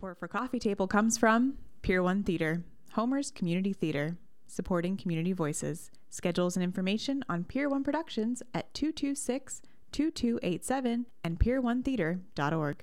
[0.00, 5.90] Support for Coffee Table comes from Pier 1 Theater, Homer's Community Theater, supporting community voices.
[6.08, 9.60] Schedules and information on Pier 1 Productions at 226
[9.92, 12.82] 2287 and pier1theater.org.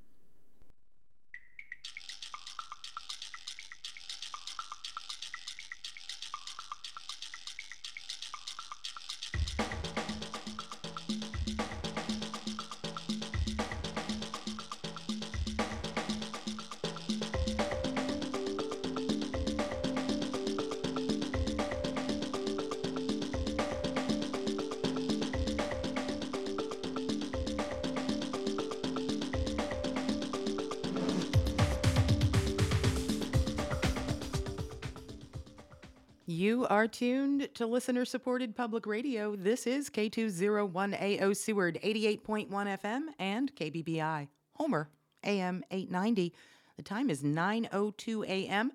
[36.88, 39.36] are tuned to listener supported public radio.
[39.36, 44.88] This is K201AO Seward 88.1 FM and KBBI Homer
[45.26, 46.34] AM 890.
[46.78, 48.72] The time is 9:02 a.m.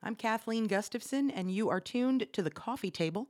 [0.00, 3.26] I'm Kathleen Gustafson and you are tuned to the coffee table.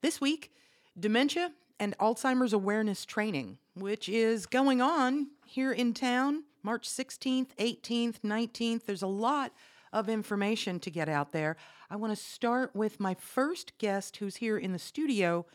[0.00, 0.52] This week,
[0.96, 8.20] dementia and Alzheimer's awareness training, which is going on here in town March 16th, 18th,
[8.20, 8.84] 19th.
[8.84, 9.50] There's a lot
[9.94, 11.56] of information to get out there.
[11.88, 15.46] I want to start with my first guest who's here in the studio,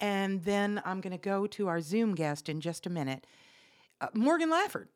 [0.00, 3.24] and then I'm going to go to our Zoom guest in just a minute.
[4.00, 4.88] Uh, Morgan Lafford,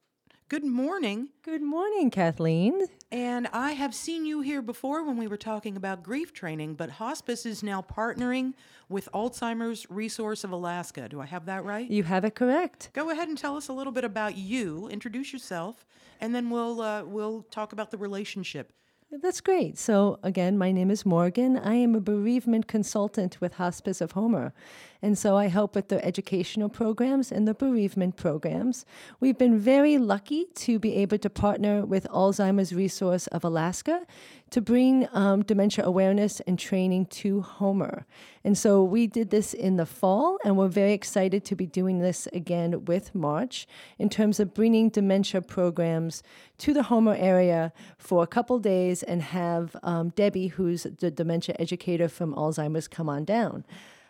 [0.48, 1.28] good morning.
[1.42, 2.86] Good morning, Kathleen.
[3.12, 6.88] And I have seen you here before when we were talking about grief training, but
[6.88, 8.54] hospice is now partnering
[8.88, 11.06] with Alzheimer's Resource of Alaska.
[11.08, 11.90] Do I have that right?
[11.90, 12.90] You have it correct.
[12.94, 14.88] Go ahead and tell us a little bit about you.
[14.88, 15.86] Introduce yourself,
[16.20, 18.72] and then we'll uh, we'll talk about the relationship
[19.10, 19.78] that's great.
[19.78, 21.56] So, again, my name is Morgan.
[21.56, 24.52] I am a bereavement consultant with Hospice of Homer.
[25.00, 28.84] And so I help with the educational programs and the bereavement programs.
[29.18, 34.04] We've been very lucky to be able to partner with Alzheimer's Resource of Alaska
[34.50, 38.06] to bring um, dementia awareness and training to Homer.
[38.44, 41.98] And so we did this in the fall, and we're very excited to be doing
[41.98, 43.66] this again with March
[43.98, 46.22] in terms of bringing dementia programs
[46.58, 51.54] to the Homer area for a couple days and have um, Debbie, who's the dementia
[51.58, 53.64] educator from Alzheimer's, come on down.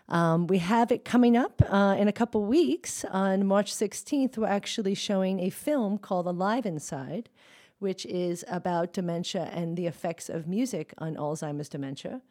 [0.08, 3.04] Um, we have it coming up uh, in a couple weeks.
[3.10, 7.28] On March 16th, we're actually showing a film called Alive Inside,
[7.78, 12.22] which is about dementia and the effects of music on Alzheimer's dementia.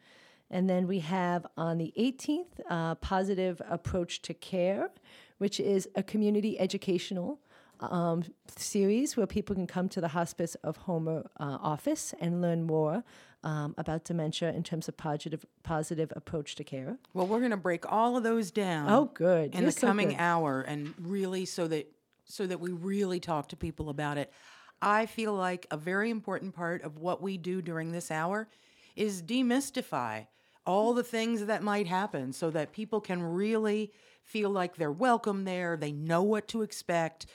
[0.50, 4.90] And then we have on the 18th, uh, Positive Approach to Care,
[5.38, 7.40] which is a community educational
[7.80, 8.24] um,
[8.56, 13.04] series where people can come to the Hospice of Homer uh, office and learn more
[13.44, 16.98] um, about dementia in terms of positive positive approach to care.
[17.14, 18.90] Well, we're going to break all of those down.
[18.90, 19.54] Oh, good.
[19.54, 21.92] In You're the coming so hour, and really so that
[22.24, 24.32] so that we really talk to people about it.
[24.80, 28.48] I feel like a very important part of what we do during this hour
[28.96, 30.26] is demystify
[30.68, 33.90] all the things that might happen so that people can really
[34.22, 37.26] feel like they're welcome there, they know what to expect.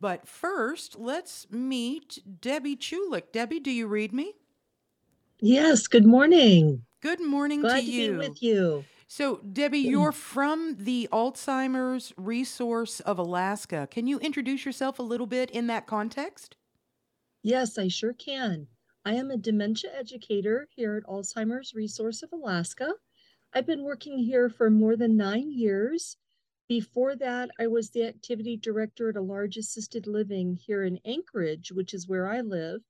[0.00, 3.32] But first, let's meet Debbie Chulik.
[3.32, 4.34] Debbie, do you read me?
[5.40, 6.82] Yes, good morning.
[7.02, 8.10] Good morning Glad to to you.
[8.12, 8.84] be with you.
[9.06, 9.90] So, Debbie, mm.
[9.90, 13.88] you're from the Alzheimer's Resource of Alaska.
[13.90, 16.56] Can you introduce yourself a little bit in that context?
[17.48, 18.66] Yes, I sure can.
[19.06, 22.92] I am a dementia educator here at Alzheimer's Resource of Alaska.
[23.54, 26.18] I've been working here for more than nine years.
[26.68, 31.72] Before that, I was the activity director at a large assisted living here in Anchorage,
[31.72, 32.82] which is where I live.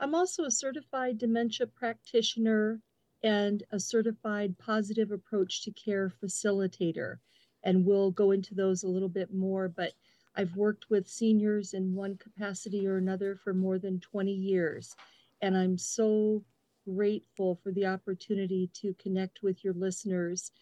[0.00, 2.80] I'm also a certified dementia practitioner
[3.22, 7.16] and a certified positive approach to care facilitator.
[7.62, 9.92] And we'll go into those a little bit more, but
[10.38, 14.94] I've worked with seniors in one capacity or another for more than 20 years.
[15.42, 16.44] And I'm so
[16.88, 20.52] grateful for the opportunity to connect with your listeners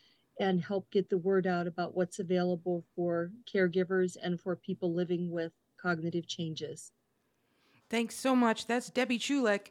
[0.41, 5.31] and help get the word out about what's available for caregivers and for people living
[5.31, 6.91] with cognitive changes.
[7.91, 8.67] Thanks so much.
[8.67, 9.69] That's Debbie Chulik.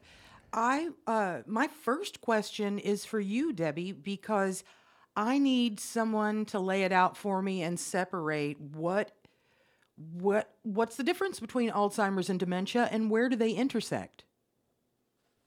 [0.52, 4.62] I uh, my first question is for you, Debbie, because
[5.16, 9.12] I need someone to lay it out for me and separate what
[9.96, 14.24] what what's the difference between Alzheimer's and dementia and where do they intersect?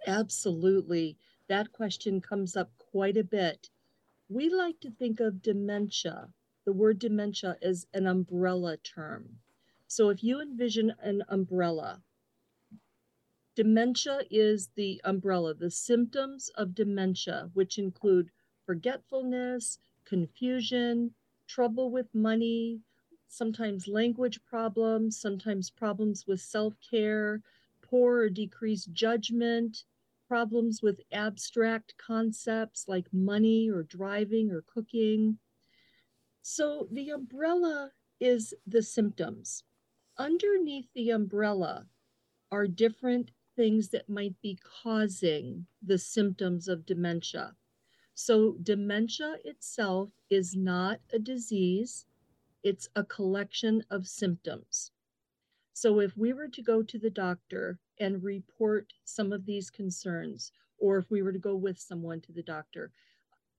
[0.08, 1.18] Absolutely.
[1.48, 3.70] That question comes up quite a bit.
[4.28, 6.30] We like to think of dementia,
[6.66, 9.40] the word dementia, is an umbrella term.
[9.88, 12.02] So if you envision an umbrella,
[13.60, 18.32] Dementia is the umbrella, the symptoms of dementia, which include
[18.66, 21.14] forgetfulness, confusion,
[21.46, 22.80] trouble with money,
[23.30, 27.42] sometimes language problems, sometimes problems with self care,
[27.82, 29.84] poor or decreased judgment,
[30.28, 35.40] problems with abstract concepts like money or driving or cooking.
[36.42, 39.64] So the umbrella is the symptoms.
[40.18, 41.88] Underneath the umbrella
[42.52, 47.56] are different things that might be causing the symptoms of dementia.
[48.14, 52.06] So, dementia itself is not a disease,
[52.64, 54.92] it's a collection of symptoms.
[55.74, 60.52] So, if we were to go to the doctor and report some of these concerns,
[60.78, 62.92] or if we were to go with someone to the doctor,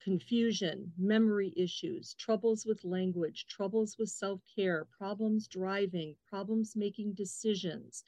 [0.02, 8.04] confusion, memory issues, troubles with language, troubles with self care, problems driving, problems making decisions,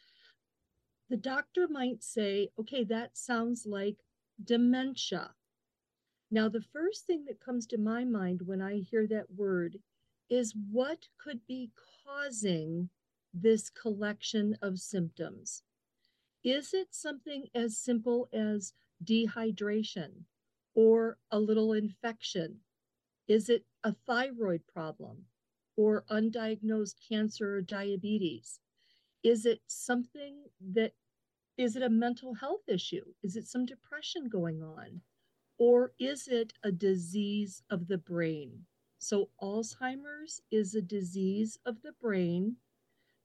[1.09, 3.99] the doctor might say, okay, that sounds like
[4.43, 5.35] dementia.
[6.31, 9.79] Now, the first thing that comes to my mind when I hear that word
[10.33, 11.71] is what could be
[12.07, 12.89] causing
[13.35, 15.63] this collection of symptoms?
[16.43, 18.73] Is it something as simple as
[19.05, 20.25] dehydration
[20.75, 22.61] or a little infection?
[23.29, 25.27] Is it a thyroid problem
[25.77, 28.59] or undiagnosed cancer or diabetes?
[29.23, 30.93] Is it something that
[31.59, 33.05] is it a mental health issue?
[33.23, 35.03] Is it some depression going on?
[35.59, 38.65] Or is it a disease of the brain?
[39.05, 42.59] So, Alzheimer's is a disease of the brain,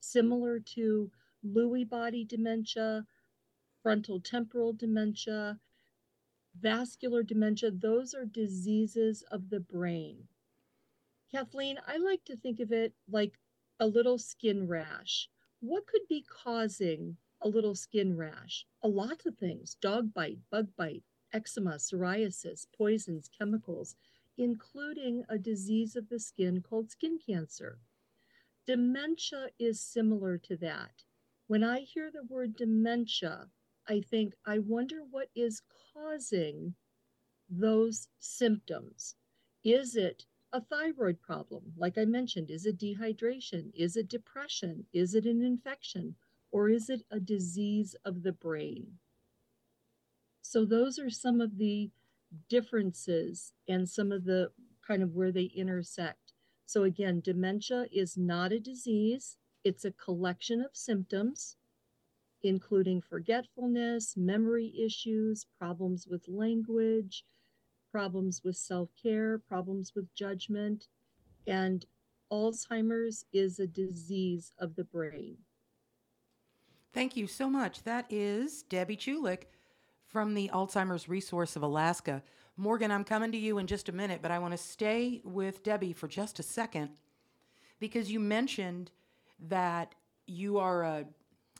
[0.00, 1.12] similar to
[1.46, 3.06] Lewy body dementia,
[3.80, 5.60] frontal temporal dementia,
[6.58, 7.70] vascular dementia.
[7.70, 10.26] Those are diseases of the brain.
[11.30, 13.38] Kathleen, I like to think of it like
[13.78, 15.28] a little skin rash.
[15.60, 18.66] What could be causing a little skin rash?
[18.82, 23.94] A lot of things dog bite, bug bite, eczema, psoriasis, poisons, chemicals,
[24.38, 27.78] including a disease of the skin called skin cancer.
[28.66, 31.02] Dementia is similar to that.
[31.48, 33.48] When I hear the word dementia,
[33.88, 35.62] I think, I wonder what is
[35.92, 36.74] causing
[37.50, 39.16] those symptoms.
[39.64, 41.72] Is it a thyroid problem?
[41.76, 43.70] Like I mentioned, is it dehydration?
[43.74, 44.84] Is it depression?
[44.92, 46.14] Is it an infection?
[46.52, 48.98] Or is it a disease of the brain?
[50.42, 51.90] So those are some of the
[52.48, 54.50] differences and some of the
[54.86, 56.32] kind of where they intersect.
[56.66, 61.56] So again, dementia is not a disease, it's a collection of symptoms,
[62.42, 67.24] including forgetfulness, memory issues, problems with language,
[67.90, 70.86] problems with self care, problems with judgment,
[71.46, 71.86] and
[72.30, 75.36] Alzheimer's is a disease of the brain.
[76.92, 77.82] Thank you so much.
[77.84, 79.44] That is Debbie Chulik
[80.08, 82.22] from the Alzheimer's Resource of Alaska.
[82.56, 85.62] Morgan, I'm coming to you in just a minute, but I want to stay with
[85.62, 86.90] Debbie for just a second
[87.78, 88.90] because you mentioned
[89.48, 89.94] that
[90.26, 91.04] you are a,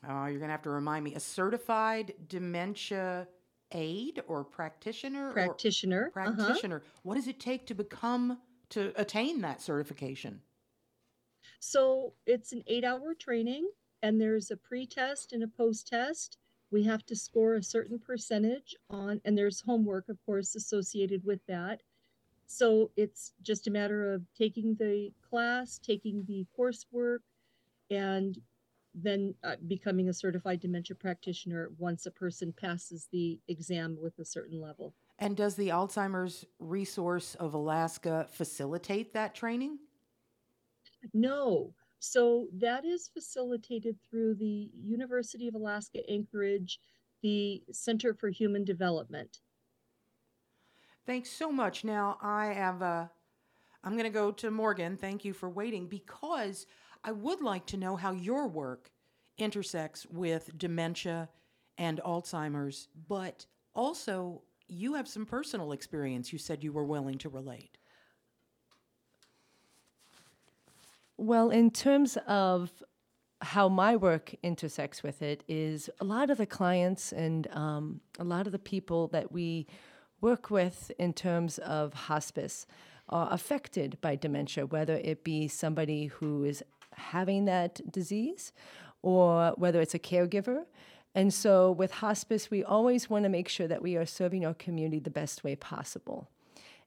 [0.08, 3.28] oh, you're going to have to remind me, a certified dementia
[3.72, 5.32] aid or practitioner?
[5.32, 6.06] Practitioner.
[6.06, 6.76] Or practitioner.
[6.76, 7.00] Uh-huh.
[7.02, 8.38] What does it take to become,
[8.70, 10.40] to attain that certification?
[11.60, 13.68] So it's an eight hour training,
[14.02, 16.38] and there's a pre test and a post test
[16.70, 21.40] we have to score a certain percentage on, and there's homework, of course, associated with
[21.46, 21.80] that.
[22.46, 27.18] So it's just a matter of taking the class, taking the coursework,
[27.90, 28.38] and
[28.94, 34.24] then uh, becoming a certified dementia practitioner once a person passes the exam with a
[34.24, 34.94] certain level.
[35.18, 39.78] And does the Alzheimer's Resource of Alaska facilitate that training?
[41.12, 41.74] No.
[41.98, 46.78] So that is facilitated through the University of Alaska Anchorage,
[47.22, 49.40] the Center for Human Development.
[51.06, 51.84] Thanks so much.
[51.84, 53.06] Now I have uh,
[53.82, 54.96] I'm going to go to Morgan.
[54.96, 56.66] Thank you for waiting because
[57.02, 58.90] I would like to know how your work
[59.38, 61.28] intersects with dementia
[61.78, 67.28] and Alzheimer's, but also you have some personal experience you said you were willing to
[67.28, 67.77] relate.
[71.20, 72.70] Well, in terms of
[73.40, 78.24] how my work intersects with it, is a lot of the clients and um, a
[78.24, 79.66] lot of the people that we
[80.20, 82.68] work with in terms of hospice
[83.08, 86.62] are affected by dementia, whether it be somebody who is
[86.94, 88.52] having that disease
[89.02, 90.66] or whether it's a caregiver.
[91.16, 94.54] And so with hospice, we always want to make sure that we are serving our
[94.54, 96.30] community the best way possible.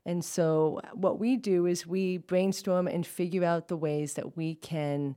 [0.05, 4.55] And so, what we do is we brainstorm and figure out the ways that we
[4.55, 5.15] can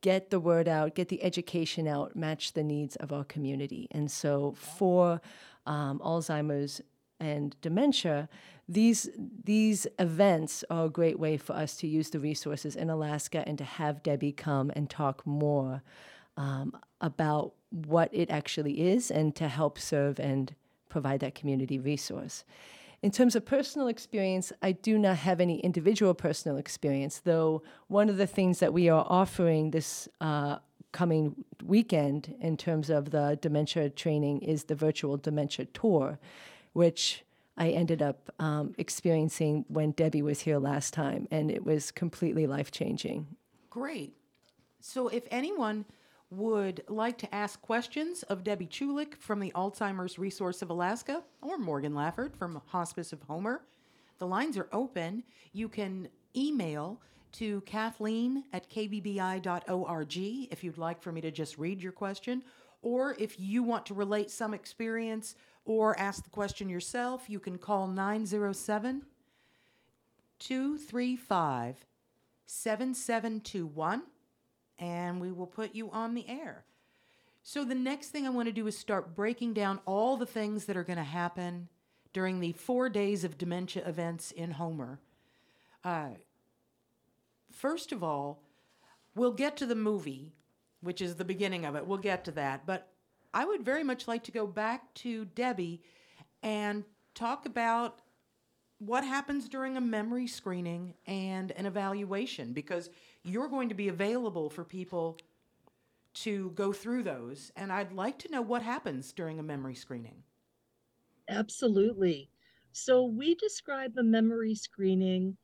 [0.00, 3.88] get the word out, get the education out, match the needs of our community.
[3.90, 5.20] And so, for
[5.66, 6.80] um, Alzheimer's
[7.18, 8.28] and dementia,
[8.68, 9.08] these
[9.44, 13.58] these events are a great way for us to use the resources in Alaska and
[13.58, 15.82] to have Debbie come and talk more
[16.36, 20.54] um, about what it actually is and to help serve and
[20.88, 22.44] provide that community resource.
[23.00, 28.08] In terms of personal experience, I do not have any individual personal experience, though one
[28.08, 30.58] of the things that we are offering this uh,
[30.90, 36.18] coming weekend in terms of the dementia training is the virtual dementia tour,
[36.72, 37.24] which
[37.56, 42.48] I ended up um, experiencing when Debbie was here last time, and it was completely
[42.48, 43.28] life changing.
[43.70, 44.14] Great.
[44.80, 45.84] So, if anyone
[46.30, 51.58] would like to ask questions of Debbie Chulik from the Alzheimer's Resource of Alaska or
[51.58, 53.62] Morgan Lafford from Hospice of Homer.
[54.18, 55.24] The lines are open.
[55.52, 57.00] You can email
[57.32, 62.42] to Kathleen at kbbi.org if you'd like for me to just read your question,
[62.82, 67.58] or if you want to relate some experience or ask the question yourself, you can
[67.58, 69.02] call 907
[70.38, 71.84] 235
[72.46, 74.02] 7721
[74.78, 76.64] and we will put you on the air.
[77.42, 80.66] So, the next thing I want to do is start breaking down all the things
[80.66, 81.68] that are going to happen
[82.12, 84.98] during the four days of dementia events in Homer.
[85.84, 86.10] Uh,
[87.50, 88.42] first of all,
[89.14, 90.32] we'll get to the movie,
[90.80, 91.86] which is the beginning of it.
[91.86, 92.66] We'll get to that.
[92.66, 92.88] But
[93.32, 95.82] I would very much like to go back to Debbie
[96.42, 98.00] and talk about
[98.78, 102.90] what happens during a memory screening and an evaluation because
[103.24, 105.18] you're going to be available for people
[106.14, 107.52] to go through those.
[107.56, 110.22] And I'd like to know what happens during a memory screening.
[111.28, 112.30] Absolutely.
[112.72, 115.36] So we describe a memory screening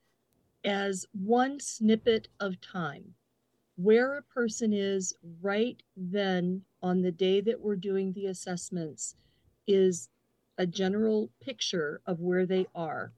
[0.65, 3.15] as one snippet of time
[3.77, 9.17] where a person is right then on the day that we're doing the assessments
[9.67, 10.09] is
[10.59, 13.13] a general picture of where they are.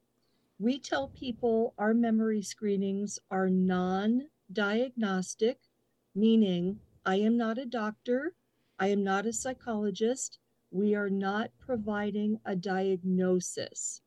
[0.59, 5.61] We tell people our memory screenings are non diagnostic,
[6.15, 8.33] meaning I am not a doctor,
[8.79, 10.39] I am not a psychologist,
[10.71, 14.01] we are not providing a diagnosis.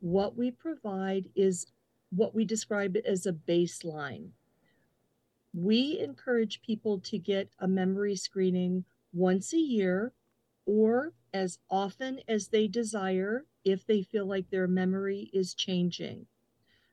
[0.00, 1.66] What we provide is
[2.10, 4.32] what we describe as a baseline.
[5.54, 8.84] We encourage people to get a memory screening
[9.14, 10.12] once a year
[10.66, 16.24] or as often as they desire if they feel like their memory is changing.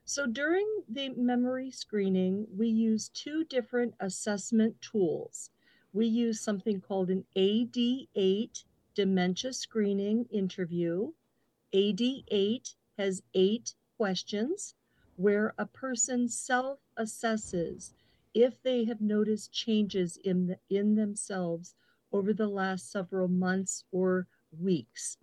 [0.05, 5.51] So during the memory screening, we use two different assessment tools.
[5.93, 8.63] We use something called an AD8
[8.95, 11.11] dementia screening interview.
[11.73, 14.73] AD8 has eight questions
[15.15, 17.93] where a person self assesses
[18.33, 21.75] if they have noticed changes in, the, in themselves
[22.11, 24.27] over the last several months or
[24.59, 25.17] weeks.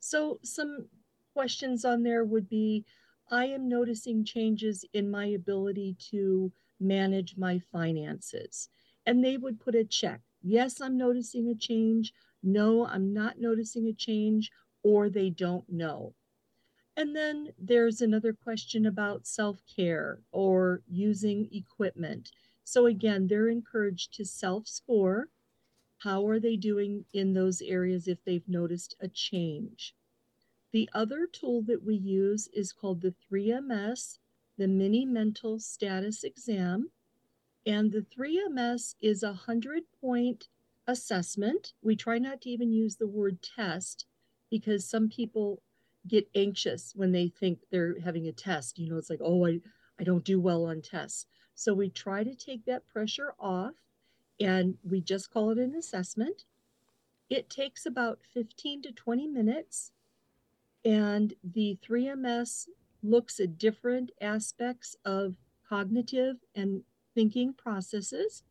[0.00, 0.88] So, some
[1.32, 2.84] questions on there would be
[3.30, 8.68] I am noticing changes in my ability to manage my finances.
[9.06, 10.22] And they would put a check.
[10.42, 12.12] Yes, I'm noticing a change.
[12.42, 14.50] No, I'm not noticing a change,
[14.82, 16.14] or they don't know.
[16.96, 22.32] And then there's another question about self care or using equipment.
[22.64, 25.28] So, again, they're encouraged to self score.
[26.02, 29.94] How are they doing in those areas if they've noticed a change?
[30.72, 34.18] The other tool that we use is called the 3MS,
[34.56, 36.90] the Mini Mental Status Exam.
[37.66, 40.48] And the 3MS is a 100 point
[40.86, 41.74] assessment.
[41.82, 44.06] We try not to even use the word test
[44.50, 45.60] because some people
[46.08, 48.78] get anxious when they think they're having a test.
[48.78, 49.60] You know, it's like, oh, I,
[49.98, 51.26] I don't do well on tests.
[51.54, 53.74] So we try to take that pressure off
[54.40, 56.44] and we just call it an assessment.
[57.28, 59.92] It takes about 15 to 20 minutes
[60.84, 62.68] and the 3MS
[63.02, 65.36] looks at different aspects of
[65.68, 66.82] cognitive and
[67.14, 68.42] thinking processes.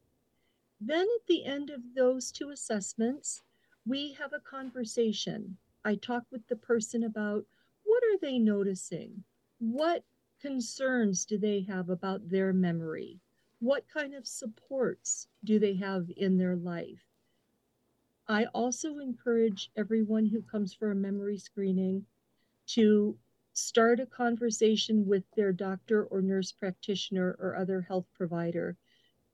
[0.79, 3.41] Then at the end of those two assessments,
[3.85, 5.57] we have a conversation.
[5.83, 7.45] I talk with the person about
[7.83, 9.23] what are they noticing?
[9.59, 10.03] What
[10.39, 13.19] concerns do they have about their memory?
[13.59, 17.03] What kind of supports do they have in their life?
[18.27, 22.05] I also encourage everyone who comes for a memory screening
[22.67, 23.17] to
[23.53, 28.77] start a conversation with their doctor or nurse practitioner or other health provider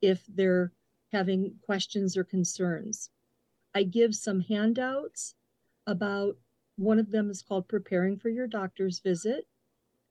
[0.02, 0.72] if they're
[1.12, 3.10] having questions or concerns.
[3.76, 5.36] I give some handouts
[5.86, 6.38] about
[6.78, 9.48] one of them is called Preparing for Your Doctor's Visit,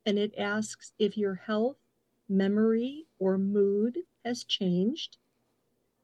[0.06, 1.78] and it asks if your health,
[2.28, 5.18] memory, or mood has changed.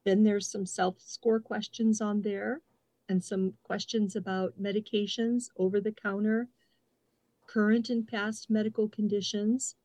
[0.03, 2.61] Then there's some self score questions on there
[3.09, 6.47] and some questions about medications, over the counter,
[7.47, 9.75] current and past medical conditions.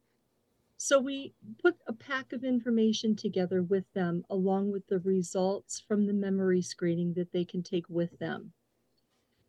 [0.76, 6.06] So we put a pack of information together with them, along with the results from
[6.06, 8.52] the memory screening that they can take with them.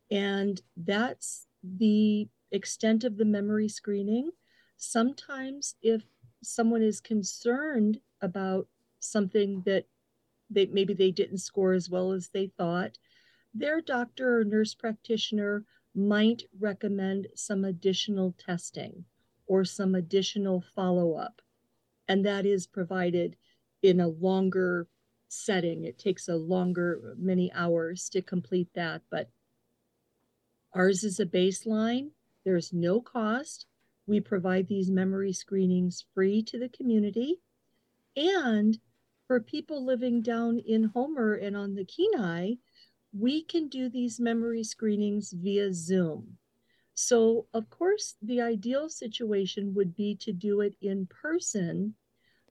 [0.10, 4.32] And that's the extent of the memory screening.
[4.77, 6.03] Sometimes, if
[6.44, 8.67] someone is concerned about
[9.00, 9.86] something that
[10.50, 12.98] they maybe they didn't score as well as they thought,
[13.53, 15.65] their doctor or nurse practitioner
[15.96, 19.03] might recommend some additional testing
[19.48, 21.41] or some additional follow up.
[22.08, 23.36] And that is provided
[23.82, 24.88] in a longer
[25.27, 25.84] setting.
[25.84, 29.29] It takes a longer, many hours to complete that, but
[30.74, 32.12] ours is a baseline.
[32.46, 33.65] There's no cost.
[34.07, 37.41] We provide these memory screenings free to the community.
[38.15, 38.79] And
[39.27, 42.53] for people living down in Homer and on the Kenai,
[43.11, 46.37] we can do these memory screenings via Zoom.
[46.93, 51.93] So, of course, the ideal situation would be to do it in person,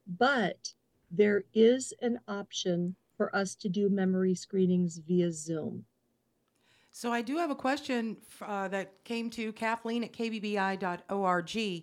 [0.07, 0.73] but
[1.11, 5.85] there is an option for us to do memory screenings via Zoom.
[6.99, 11.83] So, I do have a question uh, that came to Kathleen at kbbi.org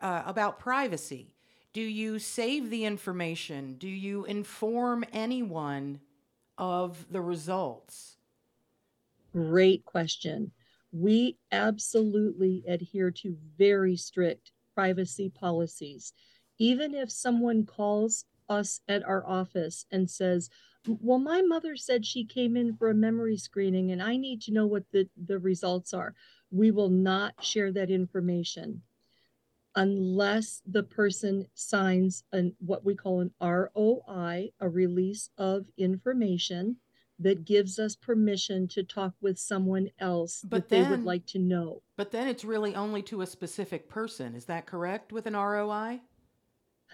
[0.00, 1.34] uh, about privacy.
[1.74, 3.74] Do you save the information?
[3.74, 6.00] Do you inform anyone
[6.56, 8.16] of the results?
[9.34, 10.50] Great question
[10.92, 16.14] we absolutely adhere to very strict privacy policies.
[16.56, 20.48] Even if someone calls us at our office and says,
[21.00, 24.52] well, my mother said she came in for a memory screening and I need to
[24.52, 26.14] know what the, the results are.
[26.50, 28.82] We will not share that information
[29.76, 36.76] unless the person signs an, what we call an ROI, a release of information
[37.20, 41.26] that gives us permission to talk with someone else but that then, they would like
[41.26, 41.82] to know.
[41.96, 44.34] But then it's really only to a specific person.
[44.34, 46.00] Is that correct with an ROI?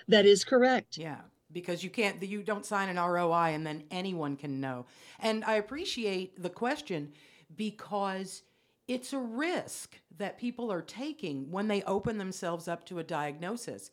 [0.09, 0.97] That is correct.
[0.97, 1.21] Yeah,
[1.55, 4.85] because you can't you don't sign an ROI and then anyone can know.
[5.21, 7.13] And I appreciate the question
[7.57, 8.43] because
[8.87, 13.90] it's a risk that people are taking when they open themselves up to a diagnosis.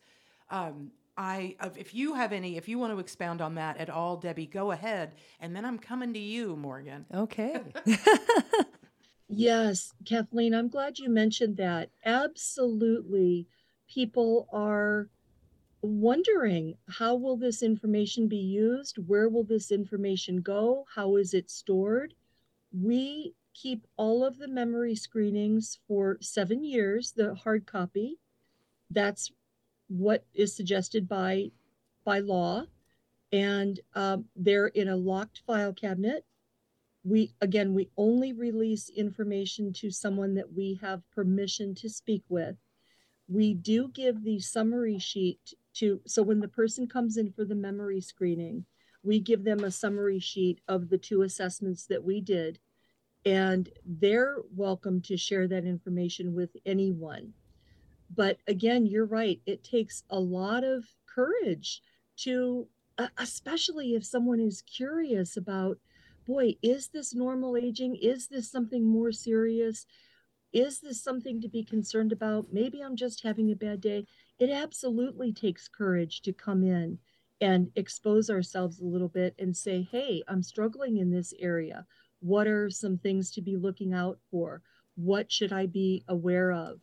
[0.50, 4.16] Um, I if you have any if you want to expound on that at all,
[4.16, 7.04] Debbie, go ahead, and then I'm coming to you, Morgan.
[7.14, 7.60] Okay.
[9.28, 11.90] yes, Kathleen, I'm glad you mentioned that.
[12.04, 13.46] Absolutely,
[13.88, 15.08] people are
[15.82, 18.98] wondering how will this information be used?
[18.98, 20.86] Where will this information go?
[20.94, 22.14] How is it stored?
[22.72, 28.18] We keep all of the memory screenings for seven years, the hard copy.
[28.90, 29.30] That's
[29.88, 31.50] what is suggested by
[32.04, 32.64] by law,
[33.30, 36.24] and um, they're in a locked file cabinet.
[37.04, 42.56] We again, we only release information to someone that we have permission to speak with.
[43.28, 47.54] We do give the summary sheet to so when the person comes in for the
[47.54, 48.64] memory screening,
[49.02, 52.58] we give them a summary sheet of the two assessments that we did,
[53.24, 57.32] and they're welcome to share that information with anyone.
[58.14, 61.82] But again you're right it takes a lot of courage
[62.18, 62.68] to
[63.18, 65.78] especially if someone is curious about
[66.26, 67.96] boy is this normal aging?
[67.96, 69.86] Is this something more serious?
[70.52, 72.52] Is this something to be concerned about?
[72.52, 74.06] Maybe i'm just having a bad day
[74.42, 76.98] it absolutely takes courage to come in
[77.40, 81.86] and expose ourselves a little bit and say hey i'm struggling in this area
[82.20, 84.62] what are some things to be looking out for
[84.96, 86.80] what should i be aware of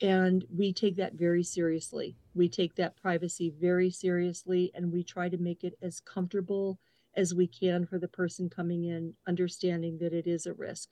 [0.00, 2.16] and we take that very seriously.
[2.34, 6.78] We take that privacy very seriously and we try to make it as comfortable
[7.14, 10.90] as we can for the person coming in, understanding that it is a risk.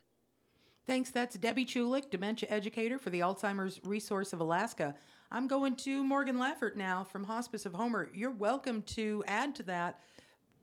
[0.86, 1.10] Thanks.
[1.10, 4.94] That's Debbie Chulik, dementia educator for the Alzheimer's Resource of Alaska.
[5.30, 8.08] I'm going to Morgan Laffert now from Hospice of Homer.
[8.14, 10.00] You're welcome to add to that,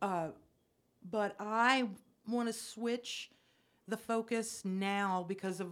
[0.02, 0.30] uh,
[1.10, 1.89] but I
[2.28, 3.32] want to switch
[3.88, 5.71] the focus now because of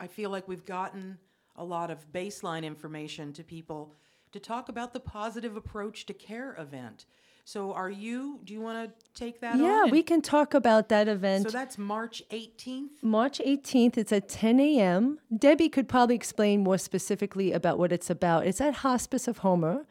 [0.00, 1.18] I feel like we've gotten
[1.56, 3.94] a lot of baseline information to people
[4.32, 7.06] to talk about the positive approach to care event.
[7.46, 11.08] So, are you, do you want to take that yeah, we can talk about that
[11.08, 11.44] event.
[11.44, 13.02] So, that's March 18th?
[13.02, 13.98] March 18th.
[13.98, 15.18] It's at 10 a.m.
[15.36, 18.46] Debbie could probably explain more specifically about what it's about.
[18.46, 19.84] It's at Hospice of Homer.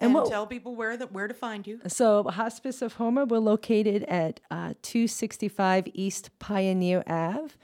[0.00, 1.80] And, and what, tell people where the, where to find you.
[1.86, 7.54] So, Hospice of Homer, we're located at uh, 265 East Pioneer Ave,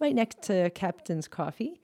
[0.00, 1.82] right next to Captain's Coffee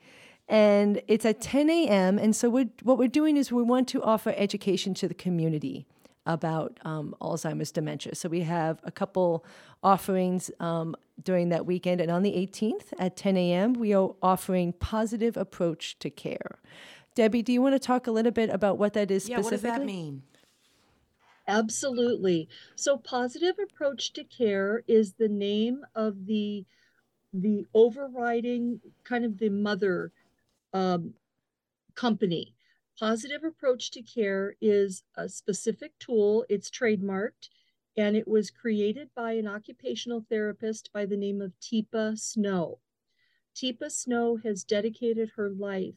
[0.48, 2.18] and it's at 10 a.m.
[2.18, 5.86] And so we're, what we're doing is we want to offer education to the community
[6.26, 8.14] about um, Alzheimer's dementia.
[8.14, 9.44] So we have a couple
[9.82, 13.72] offerings um, during that weekend, and on the 18th at 10 a.m.
[13.74, 16.58] we are offering positive approach to care.
[17.14, 19.46] Debbie, do you want to talk a little bit about what that is Yeah, what
[19.46, 19.70] specifically?
[19.70, 20.22] does that mean?
[21.48, 22.48] Absolutely.
[22.76, 26.64] So positive approach to care is the name of the
[27.34, 30.12] the overriding kind of the mother
[30.74, 31.14] um,
[31.94, 32.54] company.
[33.02, 36.46] Positive approach to care is a specific tool.
[36.48, 37.48] It's trademarked
[37.96, 42.78] and it was created by an occupational therapist by the name of Teepa Snow.
[43.56, 45.96] Teepa Snow has dedicated her life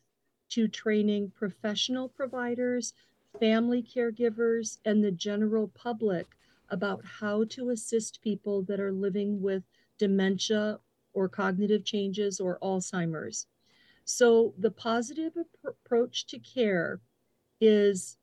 [0.49, 2.95] to training professional providers,
[3.39, 6.25] family caregivers, and the general public
[6.69, 9.61] about how to assist people that are living with
[9.99, 10.79] dementia
[11.13, 13.45] or cognitive changes or Alzheimer's.
[14.05, 17.01] So, the positive ap- approach to care
[17.59, 18.17] is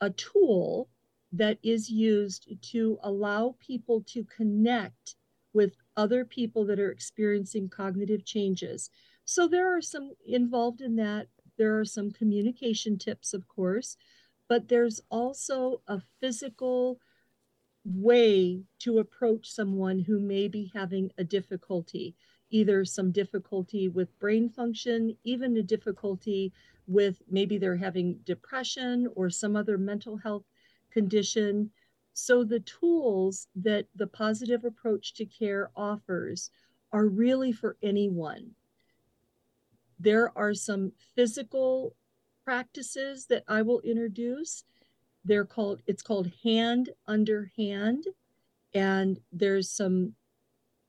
[0.00, 0.88] a tool
[1.32, 5.16] that is used to allow people to connect
[5.52, 8.90] with other people that are experiencing cognitive changes.
[9.24, 11.28] So, there are some involved in that.
[11.58, 13.96] There are some communication tips, of course,
[14.48, 17.00] but there's also a physical
[17.84, 22.16] way to approach someone who may be having a difficulty,
[22.50, 26.52] either some difficulty with brain function, even a difficulty
[26.86, 30.44] with maybe they're having depression or some other mental health
[30.90, 31.70] condition.
[32.12, 36.50] So, the tools that the positive approach to care offers
[36.92, 38.52] are really for anyone.
[39.98, 41.94] There are some physical
[42.44, 44.64] practices that I will introduce.
[45.24, 48.04] They're called, it's called hand under hand.
[48.72, 50.14] And there's some,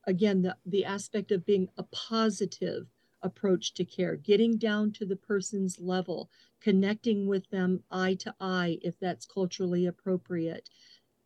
[0.08, 2.86] again, the, the aspect of being a positive
[3.22, 6.30] approach to care, getting down to the person's level,
[6.62, 10.70] connecting with them eye to eye if that's culturally appropriate.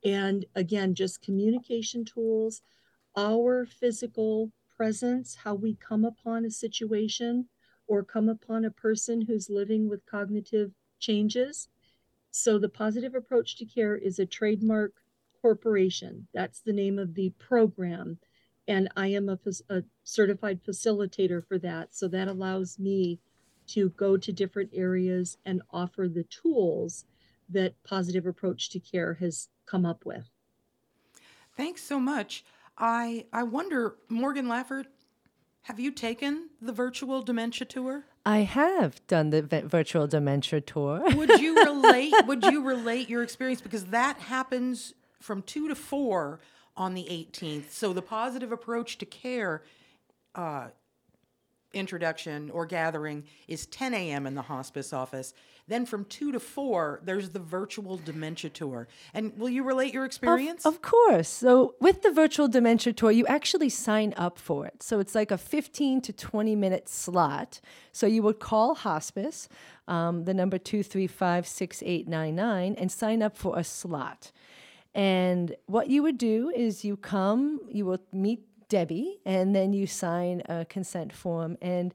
[0.05, 2.62] And again, just communication tools,
[3.16, 7.49] our physical presence, how we come upon a situation
[7.87, 11.68] or come upon a person who's living with cognitive changes.
[12.33, 14.92] So, the positive approach to care is a trademark
[15.40, 16.27] corporation.
[16.35, 18.18] That's the name of the program.
[18.68, 21.94] And I am a, a, certified facilitator for that.
[21.94, 23.18] So, that allows me
[23.68, 27.05] to go to different areas and offer the tools
[27.48, 30.29] that positive approach to care has come up with.
[31.57, 32.44] Thanks so much.
[32.79, 34.87] I I wonder, Morgan Lafford,
[35.62, 38.05] have you taken the virtual dementia tour?
[38.25, 41.03] I have done the v- virtual dementia tour.
[41.14, 42.14] Would you relate?
[42.27, 46.40] would you relate your experience because that happens from two to four
[46.76, 47.70] on the 18th.
[47.70, 49.62] So the positive approach to care
[50.35, 50.68] uh,
[51.74, 54.26] introduction or gathering is 10 a.m.
[54.26, 55.35] in the hospice office.
[55.68, 58.88] Then from 2 to 4, there's the virtual dementia tour.
[59.14, 60.66] And will you relate your experience?
[60.66, 61.28] Of, of, course.
[61.28, 64.82] So, with the virtual dementia tour, you actually sign up for it.
[64.82, 67.61] So, it's like a 15 to 20 minute slot.
[67.92, 69.48] So, you would call hospice,
[69.87, 74.32] um, the number 235 6899, and sign up for a slot.
[74.94, 79.87] And what you would do is you come, you will meet Debbie, and then you
[79.87, 81.57] sign a consent form.
[81.62, 81.94] And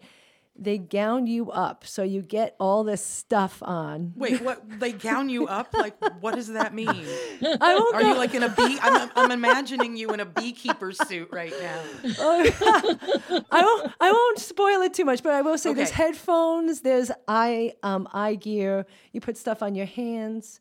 [0.59, 4.13] they gown you up so you get all this stuff on.
[4.15, 4.79] Wait, what?
[4.79, 5.73] They gown you up?
[5.73, 6.89] Like, what does that mean?
[6.89, 8.07] I won't Are go.
[8.09, 8.79] you like in a bee?
[8.81, 11.81] I'm, I'm imagining you in a beekeeper suit right now.
[12.19, 13.93] I won't.
[13.99, 18.07] I won't spoil it too much, but I will say there's headphones, there's eye um,
[18.11, 18.85] eye gear.
[19.11, 20.59] You put stuff on your hands,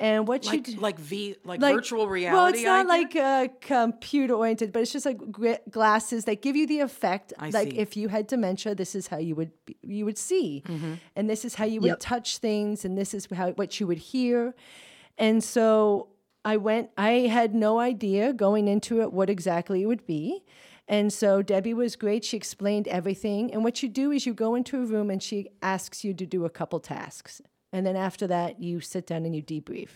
[0.00, 2.36] and what you Like, do, like V, like, like- virtual reality.
[2.36, 3.12] Well, it's not idea?
[3.14, 5.18] like uh, computer oriented, but it's just like
[5.70, 7.32] glasses that give you the effect.
[7.38, 7.78] I like see.
[7.78, 10.62] if you had dementia, this is how you would be, you would see,
[11.16, 12.00] and this is how you would Yep.
[12.00, 14.54] touch things, and this is how what you would hear.
[15.16, 16.08] And so
[16.44, 16.90] I went.
[16.96, 20.44] I had no idea going into it what exactly it would be.
[20.86, 22.24] And so Debbie was great.
[22.24, 23.52] She explained everything.
[23.52, 26.24] And what you do is you go into a room and she asks you to
[26.24, 27.42] do a couple tasks.
[27.72, 29.90] And then after that, you sit down and you debrief.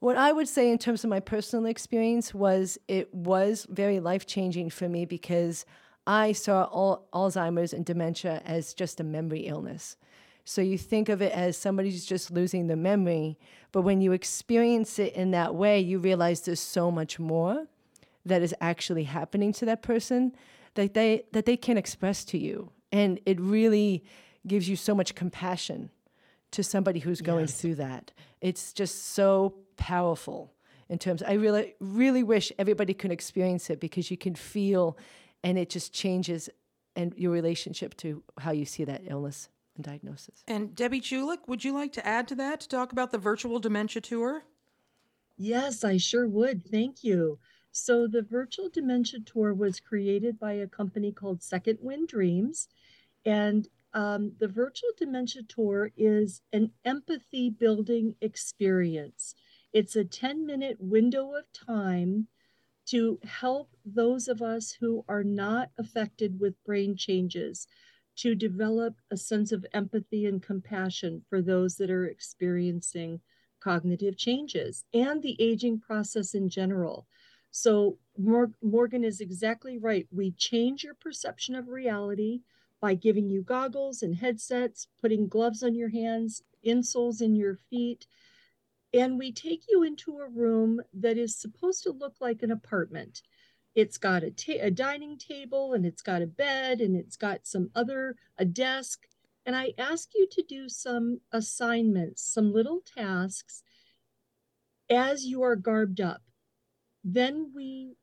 [0.00, 4.26] What I would say in terms of my personal experience was it was very life
[4.26, 5.64] changing for me because
[6.06, 9.96] I saw all Alzheimer's and dementia as just a memory illness.
[10.44, 13.38] So you think of it as somebody's just losing their memory,
[13.72, 17.66] but when you experience it in that way, you realize there's so much more
[18.24, 20.32] that is actually happening to that person
[20.74, 24.04] that they that they can express to you, and it really
[24.46, 25.90] gives you so much compassion
[26.52, 28.12] to somebody who's going through that.
[28.40, 30.54] It's just so powerful
[30.88, 34.96] in terms I really really wish everybody could experience it because you can feel
[35.44, 36.48] and it just changes
[36.96, 40.42] and your relationship to how you see that illness and diagnosis.
[40.48, 43.60] And Debbie Julik, would you like to add to that to talk about the virtual
[43.60, 44.42] dementia tour?
[45.36, 46.68] Yes, I sure would.
[46.68, 47.38] Thank you.
[47.70, 52.68] So, the virtual dementia tour was created by a company called Second Wind Dreams.
[53.24, 59.34] And um, the virtual dementia tour is an empathy building experience.
[59.72, 62.28] It's a 10 minute window of time
[62.90, 67.66] to help those of us who are not affected with brain changes
[68.18, 73.20] to develop a sense of empathy and compassion for those that are experiencing
[73.58, 77.04] cognitive changes and the aging process in general.
[77.50, 80.06] So, Morgan is exactly right.
[80.12, 82.42] We change your perception of reality
[82.80, 88.06] by giving you goggles and headsets, putting gloves on your hands, insoles in your feet.
[88.94, 93.22] And we take you into a room that is supposed to look like an apartment.
[93.74, 97.46] It's got a, ta- a dining table and it's got a bed and it's got
[97.46, 99.06] some other, a desk.
[99.44, 103.62] And I ask you to do some assignments, some little tasks
[104.90, 106.22] as you are garbed up.
[107.04, 107.96] Then we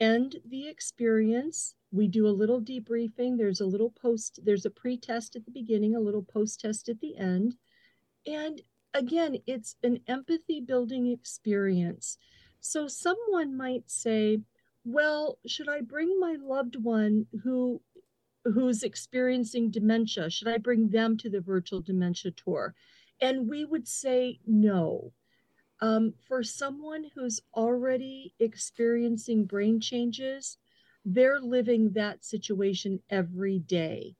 [0.00, 3.36] end the experience we do a little debriefing.
[3.36, 6.88] There's a little post, there's a pre test at the beginning, a little post test
[6.88, 7.56] at the end.
[8.26, 8.60] And
[8.94, 12.18] again, it's an empathy building experience.
[12.60, 14.40] So someone might say,
[14.84, 17.80] well, should I bring my loved one who
[18.44, 20.30] who's experiencing dementia?
[20.30, 22.74] Should I bring them to the virtual dementia tour?
[23.20, 25.12] And we would say no.
[25.80, 30.56] Um, for someone who's already experiencing brain changes,
[31.10, 34.14] they're living that situation every day.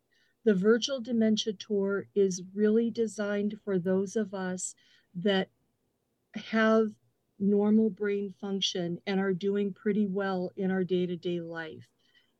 [0.44, 4.74] The virtual dementia tour is really designed for those of us
[5.14, 5.50] that
[6.34, 6.92] have
[7.38, 11.86] normal brain function and are doing pretty well in our day to day life.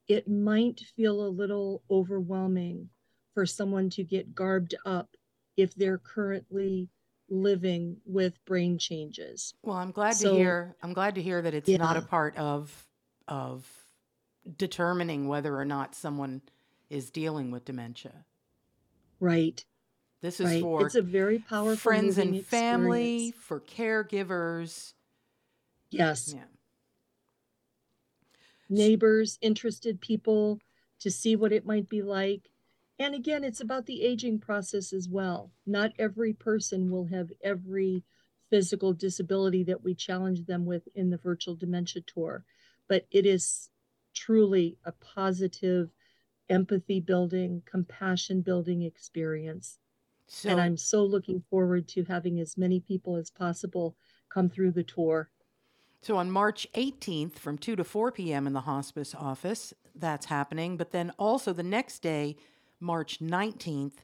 [0.09, 2.89] It might feel a little overwhelming
[3.35, 5.11] for someone to get garbed up
[5.59, 6.89] if they're currently
[7.29, 9.53] living with brain changes.
[9.63, 11.77] Well, I'm glad so, to hear I'm glad to hear that it's yeah.
[11.77, 12.87] not a part of
[13.27, 13.78] of
[14.57, 16.43] determining whether or not someone
[16.89, 18.25] is dealing with dementia.
[19.21, 19.65] Right.
[20.21, 20.63] This is right.
[20.63, 22.49] for it's a very powerful friends and experience.
[22.49, 24.95] family, for caregivers.
[25.91, 26.35] Yes.
[26.35, 26.45] Yeah.
[28.69, 30.61] Neighbors, interested people
[31.01, 32.51] to see what it might be like.
[32.99, 35.53] And again, it's about the aging process as well.
[35.65, 38.03] Not every person will have every
[38.51, 42.45] physical disability that we challenge them with in the virtual dementia tour,
[42.89, 43.71] but it is
[44.19, 45.91] truly a positive,
[46.51, 49.79] empathy building, compassion building experience.
[50.27, 53.97] So, and I'm so looking forward to having as many people as possible
[54.29, 55.31] come through the tour.
[56.03, 58.47] So on March 18th from 2 to 4 p.m.
[58.47, 60.77] in the hospice office, that's happening.
[60.77, 62.37] But then also the next day,
[62.81, 63.99] March 19th,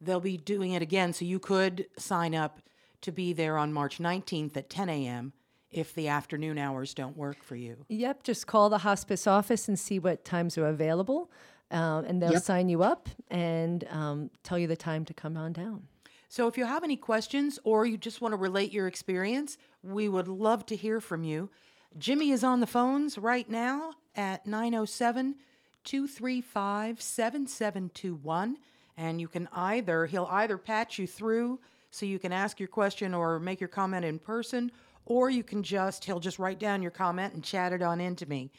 [0.00, 1.12] they'll be doing it again.
[1.12, 2.60] So you could sign up
[3.02, 5.32] to be there on March 19th at 10 a.m
[5.74, 7.84] if the afternoon hours don't work for you.
[7.88, 11.30] Yep, just call the hospice office and see what times are available,
[11.70, 12.42] um, and they'll yep.
[12.42, 15.82] sign you up and um, tell you the time to come on down.
[16.28, 20.08] So, if you have any questions or you just want to relate your experience, we
[20.08, 21.50] would love to hear from you.
[21.96, 25.36] Jimmy is on the phones right now at 907
[25.84, 28.56] 235 7721.
[28.96, 31.60] And you can either, he'll either patch you through
[31.90, 34.72] so you can ask your question or make your comment in person,
[35.06, 38.26] or you can just, he'll just write down your comment and chat it on into
[38.26, 38.50] me.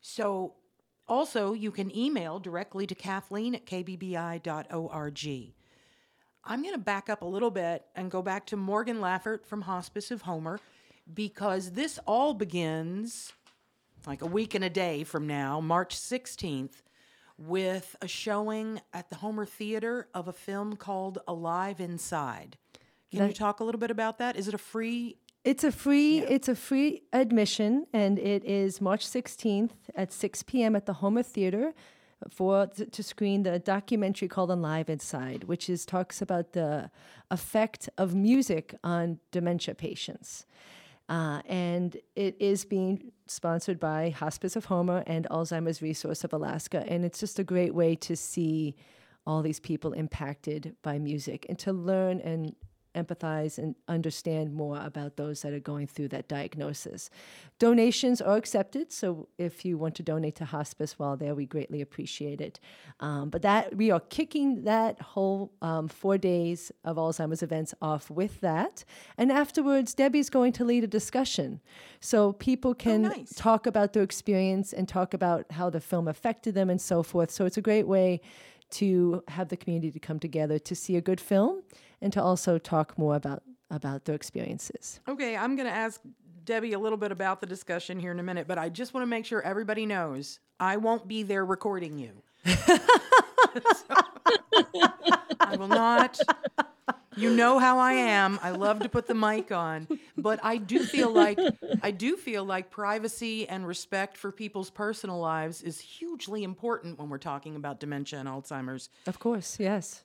[0.00, 0.54] So
[1.08, 5.52] also, you can email directly to Kathleen at kbbi.org.
[6.44, 9.62] I'm going to back up a little bit and go back to Morgan Laffert from
[9.62, 10.58] Hospice of Homer
[11.12, 13.32] because this all begins
[14.06, 16.82] like a week and a day from now, March 16th,
[17.38, 22.56] with a showing at the Homer Theater of a film called Alive Inside.
[23.10, 24.36] Can that, you talk a little bit about that?
[24.36, 26.26] Is it a free it's a free yeah.
[26.28, 30.76] it's a free admission and it is March 16th at 6 p.m.
[30.76, 31.74] at the Homer Theater
[32.30, 36.90] for to screen the documentary called Alive Inside, which is talks about the
[37.30, 40.46] effect of music on dementia patients.
[41.08, 46.84] Uh, and it is being sponsored by Hospice of Homer and Alzheimer's Resource of Alaska.
[46.88, 48.76] And it's just a great way to see
[49.26, 52.54] all these people impacted by music and to learn and
[52.94, 57.10] empathize and understand more about those that are going through that diagnosis.
[57.58, 61.80] Donations are accepted, so if you want to donate to hospice while there, we greatly
[61.80, 62.60] appreciate it.
[63.00, 68.10] Um, but that we are kicking that whole um, four days of Alzheimer's events off
[68.10, 68.84] with that,
[69.16, 71.60] and afterwards, Debbie's going to lead a discussion,
[72.00, 73.34] so people can oh, nice.
[73.34, 77.30] talk about their experience and talk about how the film affected them and so forth.
[77.30, 78.20] So it's a great way
[78.72, 81.62] to have the community to come together to see a good film
[82.02, 85.00] and to also talk more about about their experiences.
[85.08, 85.98] Okay, I'm going to ask
[86.44, 89.02] Debbie a little bit about the discussion here in a minute, but I just want
[89.02, 92.10] to make sure everybody knows I won't be there recording you.
[92.44, 92.68] so,
[95.40, 96.20] I will not.
[97.16, 98.38] You know how I am.
[98.42, 99.86] I love to put the mic on,
[100.16, 101.38] but I do feel like
[101.82, 107.08] I do feel like privacy and respect for people's personal lives is hugely important when
[107.08, 108.88] we're talking about dementia and Alzheimer's.
[109.06, 110.04] Of course, yes.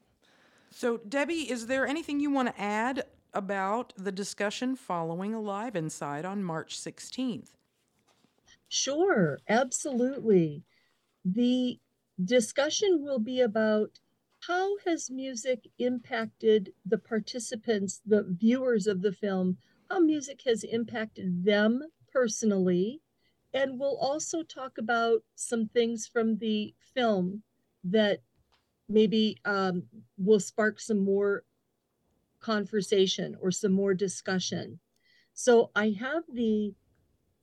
[0.79, 6.23] So, Debbie, is there anything you want to add about the discussion following Alive Inside
[6.23, 7.57] on March 16th?
[8.69, 10.61] Sure, absolutely.
[11.25, 11.79] The
[12.23, 13.99] discussion will be about
[14.41, 19.57] how has music impacted the participants, the viewers of the film,
[19.89, 21.81] how music has impacted them
[22.13, 23.01] personally.
[23.51, 27.41] And we'll also talk about some things from the film
[27.83, 28.21] that
[28.89, 29.83] maybe um,
[30.17, 31.43] will spark some more
[32.39, 34.79] conversation or some more discussion.
[35.33, 36.73] So I have the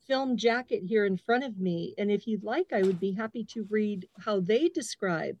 [0.07, 1.93] film jacket here in front of me.
[1.97, 5.37] And if you'd like, I would be happy to read how they describe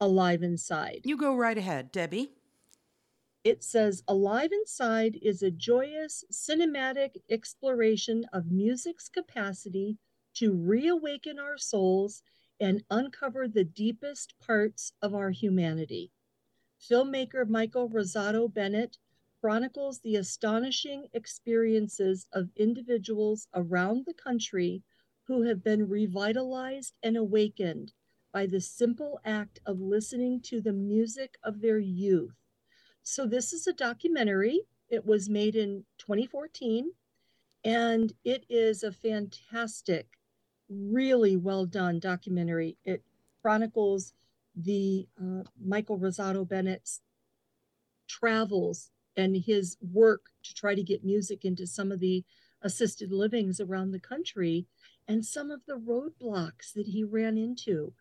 [0.00, 1.00] Alive Inside.
[1.04, 2.30] You go right ahead, Debbie.
[3.44, 9.96] It says Alive Inside is a joyous cinematic exploration of music's capacity
[10.34, 12.22] to reawaken our souls
[12.60, 16.12] and uncover the deepest parts of our humanity.
[16.80, 18.98] Filmmaker Michael Rossato Bennett
[19.40, 24.82] chronicles the astonishing experiences of individuals around the country
[25.24, 27.92] who have been revitalized and awakened
[28.32, 32.34] by the simple act of listening to the music of their youth.
[33.02, 34.62] So, this is a documentary.
[34.88, 36.92] It was made in 2014,
[37.64, 40.17] and it is a fantastic,
[40.68, 42.76] really well done documentary.
[42.84, 43.02] It
[43.42, 44.12] chronicles
[44.54, 47.00] the uh, Michael Rossato Bennett's
[48.08, 52.24] travels and his work to try to get music into some of the
[52.62, 54.66] assisted livings around the country
[55.06, 57.92] and some of the roadblocks that he ran into.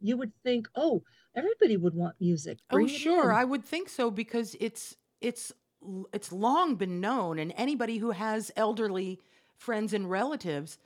[0.00, 1.02] You would think, oh,
[1.34, 2.58] everybody would want music.
[2.70, 5.52] Oh, Bring oh, sure, in." I would think so because it's it's
[6.12, 9.20] it's long been known, and anybody who has elderly
[9.56, 10.78] friends and relatives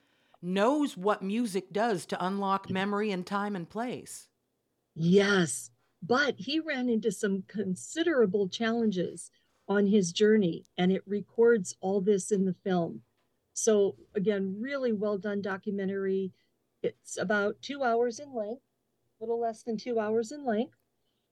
[0.42, 4.28] knows what music does to unlock memory and time and place.
[4.94, 5.70] Yes,
[6.02, 9.30] but he ran into some considerable challenges
[9.66, 13.02] on his journey, and it records all this in the film.
[13.54, 16.32] So, again, really well done documentary.
[16.82, 18.62] It's about two hours in length,
[19.20, 20.76] a little less than two hours in length.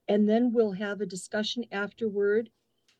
[0.07, 2.49] And then we'll have a discussion afterward.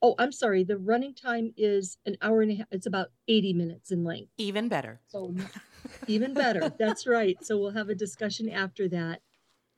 [0.01, 3.53] Oh, I'm sorry, the running time is an hour and a half, it's about 80
[3.53, 4.31] minutes in length.
[4.38, 4.99] Even better.
[5.07, 5.33] So,
[6.07, 6.71] even better.
[6.77, 7.38] That's right.
[7.43, 9.21] So, we'll have a discussion after that.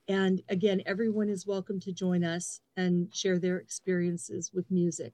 [0.10, 5.14] And again, everyone is welcome to join us and share their experiences with music.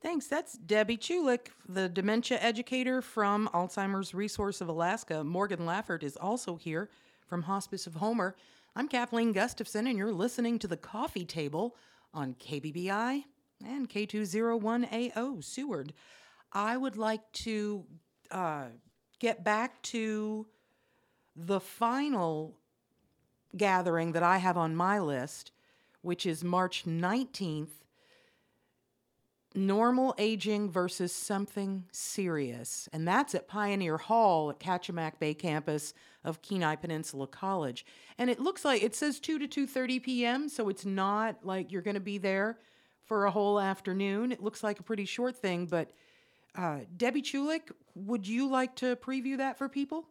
[0.00, 0.28] Thanks.
[0.28, 5.24] That's Debbie Chulik, the dementia educator from Alzheimer's Resource of Alaska.
[5.24, 6.88] Morgan Lafford is also here
[7.26, 8.36] from Hospice of Homer.
[8.76, 11.74] I'm Kathleen Gustafson, and you're listening to the Coffee Table
[12.14, 13.24] on KBBI
[13.64, 15.92] and K201AO Seward.
[16.52, 17.84] I would like to
[18.30, 18.66] uh,
[19.18, 20.46] get back to
[21.36, 22.56] the final
[23.56, 25.52] gathering that I have on my list,
[26.02, 27.68] which is March 19th
[29.54, 32.88] normal aging versus something serious.
[32.92, 35.94] And that's at Pioneer Hall at Kachemak Bay campus
[36.24, 37.84] of Kenai Peninsula College.
[38.18, 41.82] And it looks like it says 2 to 2:30 p.m., so it's not like you're
[41.82, 42.58] going to be there
[43.08, 44.30] for a whole afternoon.
[44.30, 45.90] It looks like a pretty short thing, but
[46.54, 50.06] uh, Debbie Chulik, would you like to preview that for people?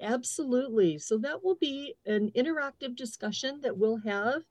[0.00, 0.98] Absolutely.
[0.98, 4.42] So that will be an interactive discussion that we'll have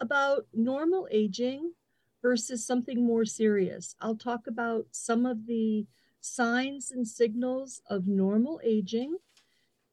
[0.00, 1.72] about normal aging
[2.20, 3.94] versus something more serious.
[4.00, 5.86] I'll talk about some of the
[6.20, 9.16] signs and signals of normal aging,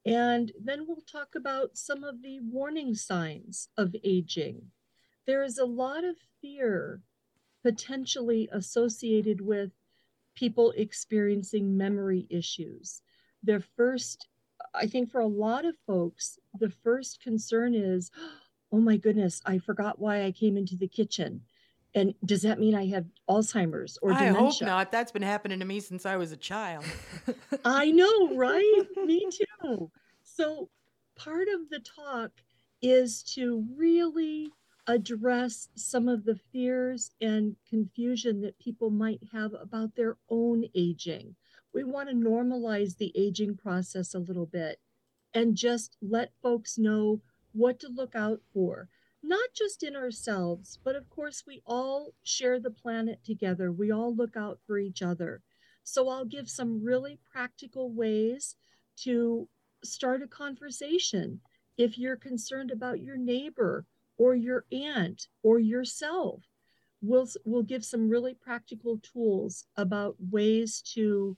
[0.06, 4.72] and then we'll talk about some of the warning signs of aging.
[5.30, 7.04] There is a lot of fear
[7.62, 9.70] potentially associated with
[10.34, 13.04] people experiencing memory issues.
[13.44, 14.28] Their first,
[14.74, 18.10] I think for a lot of folks, the first concern is,
[18.72, 21.42] oh my goodness, I forgot why I came into the kitchen.
[21.94, 24.36] And does that mean I have Alzheimer's or dementia?
[24.36, 24.92] I hope not.
[24.92, 26.86] That's been happening to me since I was a child.
[27.64, 28.82] I know, right?
[29.06, 29.92] Me too.
[30.24, 30.72] So,
[31.16, 32.32] part of the talk
[32.82, 34.52] is to really
[34.90, 41.36] address some of the fears and confusion that people might have about their own aging.
[41.74, 44.80] We want to normalize the aging process a little bit
[45.34, 47.22] and just let folks know
[47.54, 48.90] what to look out for
[49.22, 53.72] not just in ourselves, but of course, we all share the planet together.
[53.72, 55.42] We all look out for each other.
[55.84, 58.56] So I'll give some really practical ways
[58.98, 59.50] to
[59.84, 61.42] start a conversation.
[61.78, 63.86] If you're concerned about your neighbor
[64.20, 66.44] or your aunt or yourself,
[67.02, 71.36] we'll we'll give some really practical tools about ways to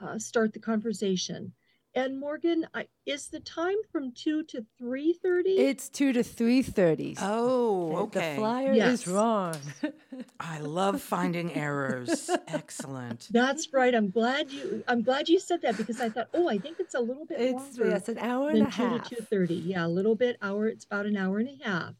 [0.00, 1.52] uh, start the conversation.
[1.96, 5.50] And Morgan, I, is the time from two to three thirty?
[5.50, 7.16] It's two to three thirty.
[7.20, 8.30] Oh, okay.
[8.34, 8.92] The flyer Yes.
[9.02, 9.54] is wrong.
[10.40, 12.28] I love finding errors.
[12.48, 13.28] Excellent.
[13.30, 13.94] That's right.
[13.94, 14.82] I'm glad you.
[14.88, 17.40] I'm glad you said that because I thought, oh, I think it's a little bit
[17.40, 19.08] it's longer yes, an hour and than a two half.
[19.08, 19.54] to two thirty.
[19.54, 20.66] Yeah, a little bit hour.
[20.66, 21.94] It's about an hour and a half.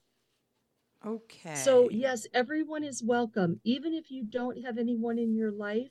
[1.07, 1.55] Okay.
[1.55, 5.91] So, yes, everyone is welcome, even if you don't have anyone in your life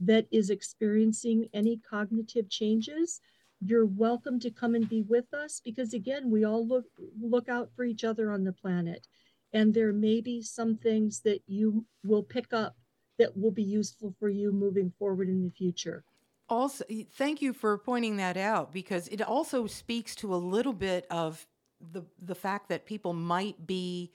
[0.00, 3.20] that is experiencing any cognitive changes.
[3.60, 6.84] You're welcome to come and be with us because again, we all look
[7.18, 9.06] look out for each other on the planet.
[9.52, 12.76] And there may be some things that you will pick up
[13.18, 16.04] that will be useful for you moving forward in the future.
[16.48, 16.84] Also,
[17.14, 21.46] thank you for pointing that out because it also speaks to a little bit of
[21.92, 24.12] the the fact that people might be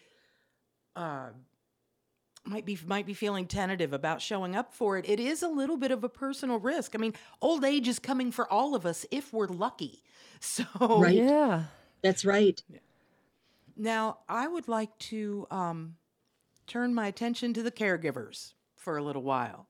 [0.95, 1.29] uh,
[2.45, 5.07] might be might be feeling tentative about showing up for it.
[5.07, 6.95] It is a little bit of a personal risk.
[6.95, 10.03] I mean, old age is coming for all of us if we're lucky.
[10.43, 11.13] So Right.
[11.13, 11.65] Yeah.
[12.01, 12.59] That's right.
[13.77, 15.97] now I would like to um,
[16.65, 19.67] turn my attention to the caregivers for a little while.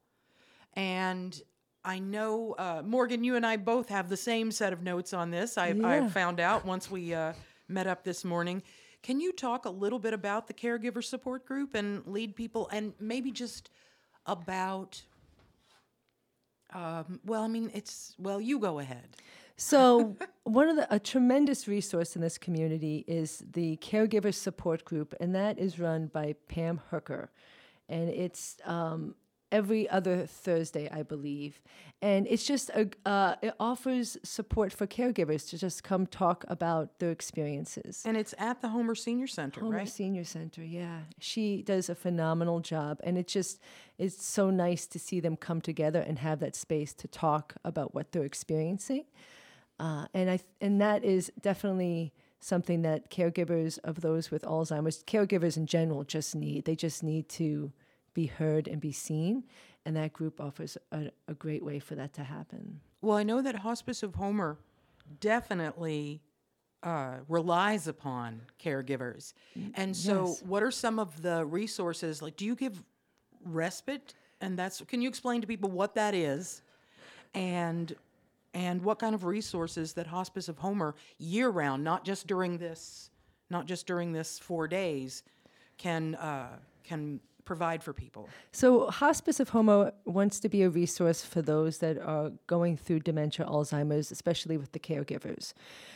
[0.74, 1.38] And
[1.84, 5.30] I know, uh, Morgan, you and I both have the same set of notes on
[5.30, 5.58] this.
[5.58, 6.06] I, Yeah.
[6.06, 7.34] I found out once we uh,
[7.68, 8.64] met up this morning.
[9.04, 12.94] Can you talk a little bit about the caregiver support group and lead people, and
[13.00, 13.70] maybe just
[14.26, 15.02] about?
[16.74, 18.40] Um, well, I mean, it's well.
[18.40, 19.18] You go ahead.
[19.58, 25.16] So, one of the a tremendous resource in this community is the caregiver support group,
[25.20, 27.32] and that is run by Pam Hooker,
[27.90, 29.16] and it's um,
[29.52, 31.62] every other Thursday, I believe,
[32.04, 36.98] and it's just a uh, it offers support for caregivers to just come talk about
[36.98, 38.02] their experiences.
[38.06, 39.90] And it's at the Homer Senior Center, Homer right?
[39.90, 41.02] Senior Center, yeah.
[41.20, 43.00] She does a phenomenal job.
[43.04, 43.60] And it just
[44.00, 47.94] it's so nice to see them come together and have that space to talk about
[47.94, 49.06] what they're experiencing.
[49.80, 55.56] Uh, and I and that is definitely something that caregivers of those with Alzheimer's, caregivers
[55.56, 56.66] in general, just need.
[56.66, 57.72] They just need to
[58.14, 59.44] be heard and be seen.
[59.86, 62.80] And that group offers a, a great way for that to happen.
[63.02, 64.58] Well, I know that Hospice of Homer
[65.20, 66.22] definitely
[66.84, 69.34] uh, relies upon caregivers.
[69.76, 70.44] And so, yes.
[70.44, 72.22] what are some of the resources?
[72.22, 72.84] Like, do you give
[73.44, 74.14] respite?
[74.40, 76.62] And that's, can you explain to people what that is?
[77.34, 77.96] And
[78.54, 83.10] and what kind of resources that Hospice of Homer year round, not just during this,
[83.50, 85.24] not just during this four days,
[85.78, 88.30] can uh, can provide for people.
[88.52, 93.02] So, Hospice of Homer wants to be a resource for those that are going through
[93.02, 95.54] dementia, Alzheimer's, especially with the caregivers.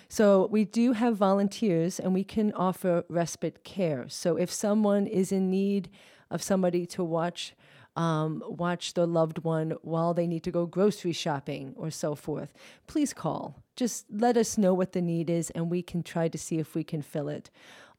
[0.10, 4.06] So, we do have volunteers and we can offer respite care.
[4.10, 5.90] So, if someone is in need
[6.32, 7.54] of somebody to watch,
[7.96, 12.54] um, watch their loved one while they need to go grocery shopping or so forth,
[12.88, 13.64] please call.
[13.76, 16.76] Just let us know what the need is and we can try to see if
[16.76, 17.50] we can fill it.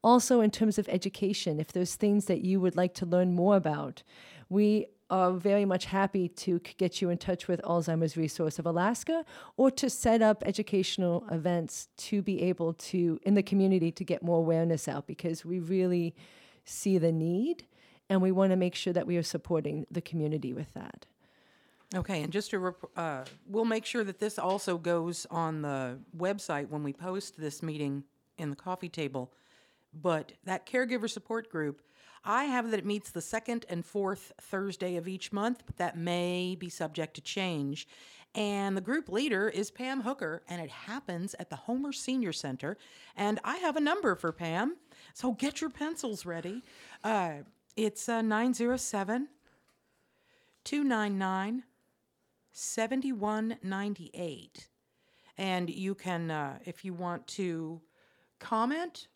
[0.07, 3.57] Also, in terms of education, if there's things that you would like to learn more
[3.57, 4.03] about,
[4.47, 9.25] we are very much happy to get you in touch with Alzheimer's Resource of Alaska
[9.57, 14.23] or to set up educational events to be able to, in the community, to get
[14.23, 16.15] more awareness out because we really
[16.63, 17.65] see the need
[18.09, 21.05] and we want to make sure that we are supporting the community with that.
[21.93, 25.99] Okay, and just to, rep- uh, we'll make sure that this also goes on the
[26.17, 28.05] website when we post this meeting
[28.37, 29.33] in the coffee table.
[29.93, 31.81] But that caregiver support group,
[32.23, 35.97] I have that it meets the second and fourth Thursday of each month, but that
[35.97, 37.87] may be subject to change.
[38.35, 42.77] And the group leader is Pam Hooker, and it happens at the Homer Senior Center.
[43.15, 44.77] And I have a number for Pam,
[45.13, 46.63] so get your pencils ready.
[47.03, 47.43] Uh,
[47.75, 49.27] it's uh, 907
[50.63, 51.63] 299
[52.51, 54.67] 7198.
[55.37, 57.81] And you can, uh, if you want to
[58.39, 59.07] comment.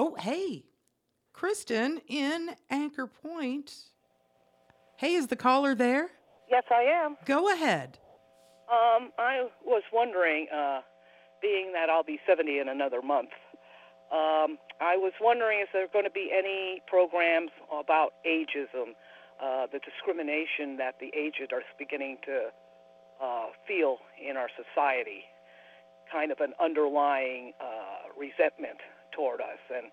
[0.00, 0.62] Oh, hey,
[1.32, 3.74] Kristen in Anchor Point.
[4.96, 6.10] Hey, is the caller there?
[6.48, 7.16] Yes, I am.
[7.24, 7.98] Go ahead.
[8.70, 10.82] Um, I was wondering, uh,
[11.42, 13.30] being that I'll be 70 in another month,
[14.12, 18.94] um, I was wondering if there going to be any programs about ageism,
[19.42, 22.50] uh, the discrimination that the aged are beginning to
[23.20, 25.24] uh, feel in our society,
[26.12, 28.78] kind of an underlying uh, resentment
[29.12, 29.60] toward us.
[29.74, 29.90] And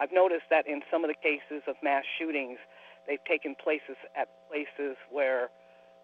[0.00, 2.58] I've noticed that in some of the cases of mass shootings,
[3.06, 5.48] they've taken places at places where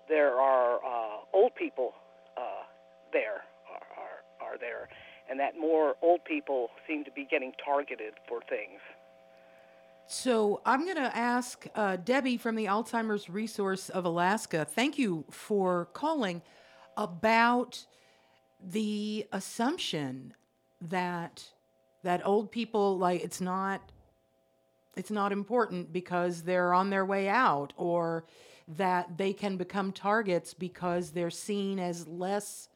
[0.08, 1.92] there are uh, old people
[2.36, 2.64] uh,
[3.12, 4.88] there are, are are there,
[5.30, 8.80] and that more old people seem to be getting targeted for things.
[10.06, 14.66] So I'm going to ask uh, Debbie from the Alzheimer's Resource of Alaska.
[14.66, 16.42] Thank you for calling
[16.96, 17.86] about
[18.62, 20.34] the assumption
[20.80, 21.53] that
[22.04, 23.80] that old people like it's not
[24.96, 28.24] it's not important because they're on their way out or
[28.68, 32.68] that they can become targets because they're seen as less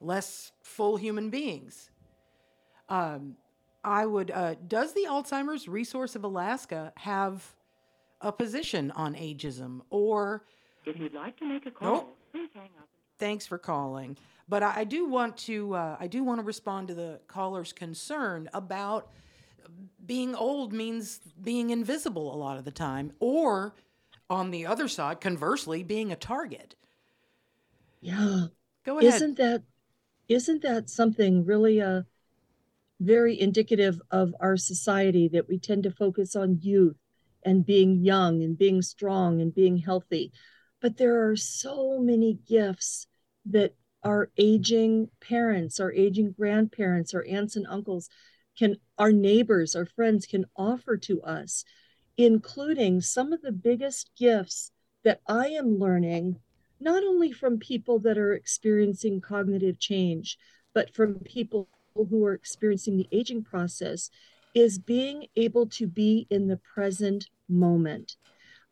[0.00, 1.90] less full human beings.
[2.88, 3.36] Um,
[3.82, 4.30] I would.
[4.30, 7.54] Uh, does the Alzheimer's Resource of Alaska have
[8.20, 10.44] a position on ageism, or
[10.84, 12.16] if you'd like to make a call, nope.
[12.32, 12.88] please hang up.
[13.18, 14.16] Thanks for calling,
[14.48, 15.74] but I, I do want to.
[15.74, 19.10] Uh, I do want to respond to the caller's concern about
[20.04, 23.74] being old means being invisible a lot of the time, or
[24.28, 26.74] on the other side, conversely, being a target.
[28.00, 28.46] Yeah.
[28.84, 29.14] Go ahead.
[29.14, 29.62] Isn't that
[30.28, 32.02] isn't that something really uh
[33.00, 36.96] very indicative of our society that we tend to focus on youth
[37.44, 40.32] and being young and being strong and being healthy.
[40.84, 43.06] But there are so many gifts
[43.46, 48.10] that our aging parents, our aging grandparents, our aunts and uncles
[48.58, 51.64] can, our neighbors, our friends can offer to us,
[52.18, 54.72] including some of the biggest gifts
[55.04, 56.40] that I am learning,
[56.78, 60.36] not only from people that are experiencing cognitive change,
[60.74, 64.10] but from people who are experiencing the aging process
[64.54, 68.16] is being able to be in the present moment.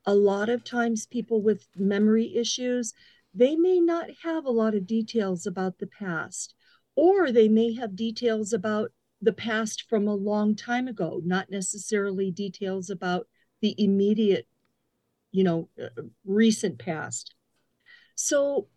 [0.05, 2.93] A lot of times, people with memory issues,
[3.33, 6.53] they may not have a lot of details about the past,
[6.95, 8.91] or they may have details about
[9.21, 13.27] the past from a long time ago, not necessarily details about
[13.61, 14.47] the immediate,
[15.31, 17.33] you know, uh, recent past.
[18.15, 18.67] So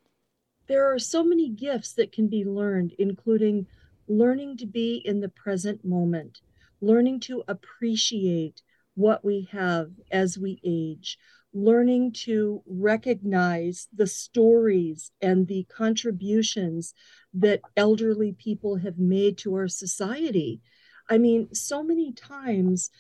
[0.69, 3.67] there are so many gifts that can be learned, including
[4.09, 6.41] learning to be in the present moment,
[6.81, 8.63] learning to appreciate
[8.97, 11.17] what we have as we age,
[11.53, 16.93] learning to recognize the stories and the contributions
[17.33, 20.61] that elderly people have made to our society.
[21.09, 22.91] I mean, so many times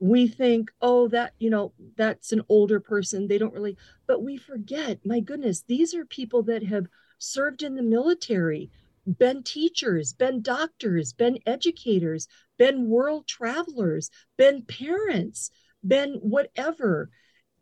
[0.00, 3.28] we think, oh, that, you know, that's an older person.
[3.28, 3.76] They don't really,
[4.06, 6.86] but we forget, my goodness, these are people that have
[7.18, 8.70] served in the military,
[9.06, 12.28] been teachers, been doctors, been educators,
[12.58, 15.50] been world travelers, been parents,
[15.86, 17.10] been whatever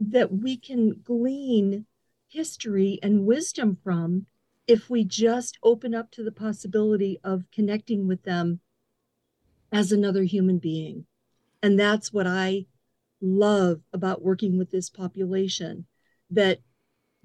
[0.00, 1.86] that we can glean
[2.28, 4.26] history and wisdom from
[4.66, 8.60] if we just open up to the possibility of connecting with them
[9.72, 11.06] as another human being.
[11.62, 12.66] And that's what I
[13.20, 15.86] love about working with this population
[16.30, 16.60] that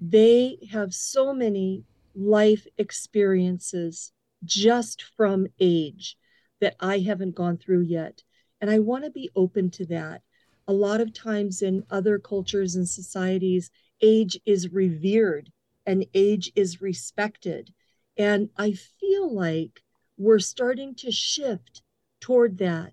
[0.00, 1.84] they have so many
[2.14, 4.12] life experiences
[4.44, 6.16] just from age
[6.60, 8.22] that I haven't gone through yet.
[8.60, 10.22] And I want to be open to that.
[10.66, 15.50] A lot of times in other cultures and societies, age is revered
[15.86, 17.72] and age is respected.
[18.16, 19.82] And I feel like
[20.16, 21.82] we're starting to shift
[22.20, 22.92] toward that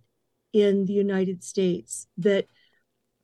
[0.53, 2.47] in the United States, that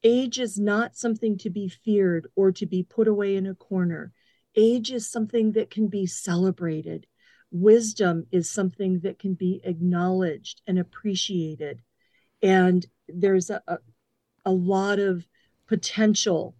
[0.04, 4.12] age is not something to be feared or to be put away in a corner
[4.56, 7.08] age is something that can be celebrated.
[7.52, 11.82] Wisdom is something that can be acknowledged and appreciated.
[12.41, 13.78] And there's a, a,
[14.45, 15.28] a lot of
[15.68, 16.56] potential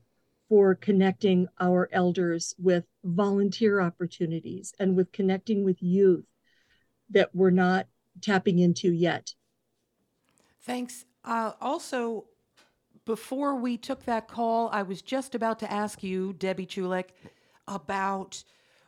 [0.50, 6.26] for connecting our elders with volunteer opportunities and with connecting with youth
[7.10, 7.88] that we're not
[8.22, 9.34] tapping into yet.
[10.64, 11.06] Thanks.
[11.24, 12.26] Uh, also,
[13.06, 17.10] before we took that call, I was just about to ask you, Debbie Chulik,
[17.68, 18.44] about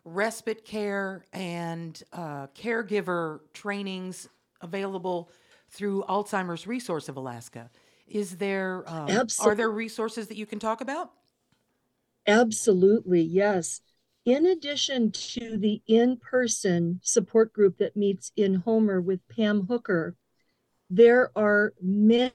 [0.05, 4.27] respite care and uh, caregiver trainings
[4.61, 5.29] available
[5.69, 7.69] through Alzheimer's Resource of Alaska.
[8.07, 11.11] Is there um, are there resources that you can talk about?
[12.27, 13.81] Absolutely, yes.
[14.25, 20.15] In addition to the in-person support group that meets in Homer with Pam Hooker,
[20.89, 22.31] there are many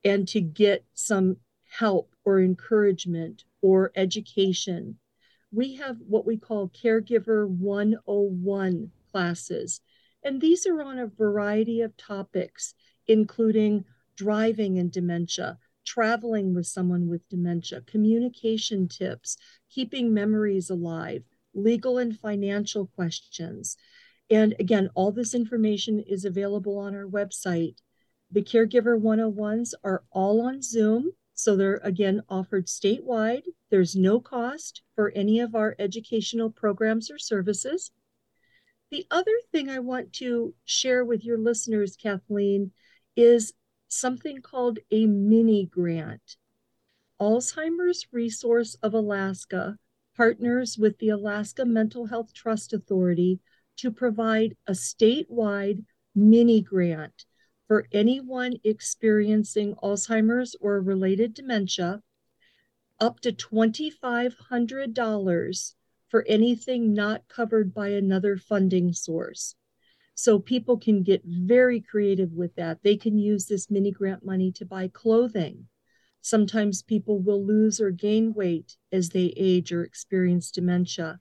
[0.05, 1.37] and to get some
[1.69, 4.97] help or encouragement or education.
[5.51, 9.81] We have what we call Caregiver 101 classes,
[10.23, 12.75] and these are on a variety of topics,
[13.09, 13.85] including
[14.17, 19.37] driving and dementia, traveling with someone with dementia, communication tips,
[19.69, 23.77] keeping memories alive, legal and financial questions.
[24.31, 27.75] And again, all this information is available on our website.
[28.31, 31.11] The Caregiver 101s are all on Zoom.
[31.37, 33.43] So they're again offered statewide.
[33.71, 37.93] There's no cost for any of our educational programs or services.
[38.91, 42.73] The other thing I want to share with your listeners, Kathleen,
[43.17, 43.53] is
[43.89, 46.37] something called a mini grant.
[47.21, 49.77] Alzheimer's Resource of Alaska
[50.17, 53.41] partners with the Alaska Mental Health Trust Authority
[53.77, 55.85] to provide a statewide
[56.15, 57.27] mini grant
[57.67, 62.01] for anyone experiencing Alzheimer's or related dementia,
[63.01, 65.75] up to $2,500
[66.09, 69.57] for anything not covered by another funding source.
[70.15, 72.83] So people can get very creative with that.
[72.83, 75.67] They can use this mini grant money to buy clothing.
[76.23, 81.21] Sometimes people will lose or gain weight as they age or experience dementia.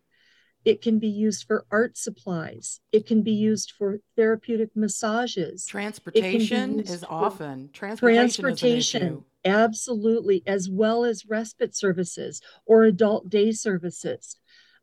[0.66, 2.80] It can be used for art supplies.
[2.92, 5.68] It can be used for therapeutic massages.
[5.68, 8.44] Transportation is often transportation.
[8.44, 14.38] transportation absolutely, as well as respite services or adult day services.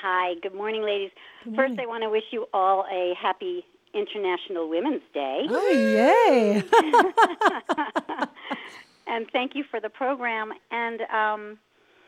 [0.00, 1.10] Hi, good morning, ladies.
[1.42, 1.76] Good morning.
[1.76, 5.46] First, I want to wish you all a happy International Women's Day.
[5.48, 6.62] Oh, yay!
[9.08, 10.52] and thank you for the program.
[10.70, 11.58] And um,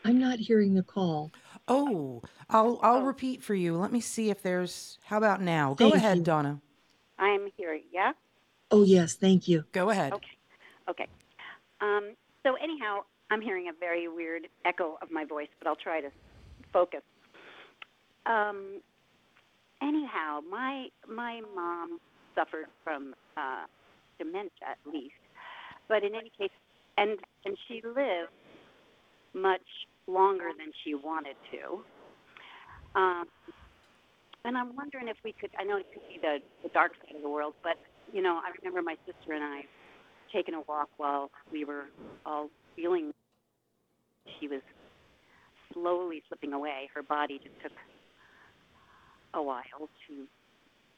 [0.05, 1.33] I'm not hearing the call.
[1.67, 3.05] Oh, I'll I'll oh.
[3.05, 3.77] repeat for you.
[3.77, 4.99] Let me see if there's.
[5.05, 5.75] How about now?
[5.75, 6.25] Go ahead, you.
[6.25, 6.61] Donna.
[7.19, 7.79] I'm here.
[7.93, 8.13] Yeah.
[8.71, 9.65] Oh yes, thank you.
[9.73, 10.13] Go ahead.
[10.13, 10.37] Okay.
[10.89, 11.07] Okay.
[11.81, 16.01] Um, so anyhow, I'm hearing a very weird echo of my voice, but I'll try
[16.01, 16.11] to
[16.73, 17.03] focus.
[18.27, 18.81] Um,
[19.83, 21.99] anyhow, my my mom
[22.35, 23.65] suffered from uh,
[24.19, 25.15] dementia at least,
[25.89, 26.51] but in any case,
[27.01, 28.37] and and she lived
[29.35, 29.67] much
[30.07, 31.81] longer than she wanted to.
[32.95, 33.25] Um,
[34.45, 35.51] and I'm wondering if we could.
[35.59, 37.77] I know it could be the the dark side of the world, but
[38.13, 39.63] you know, I remember my sister and I
[40.33, 41.87] taking a walk while we were
[42.25, 43.13] all feeling
[44.39, 44.61] she was
[45.73, 46.89] slowly slipping away.
[46.95, 47.73] Her body just took
[49.35, 50.27] a while to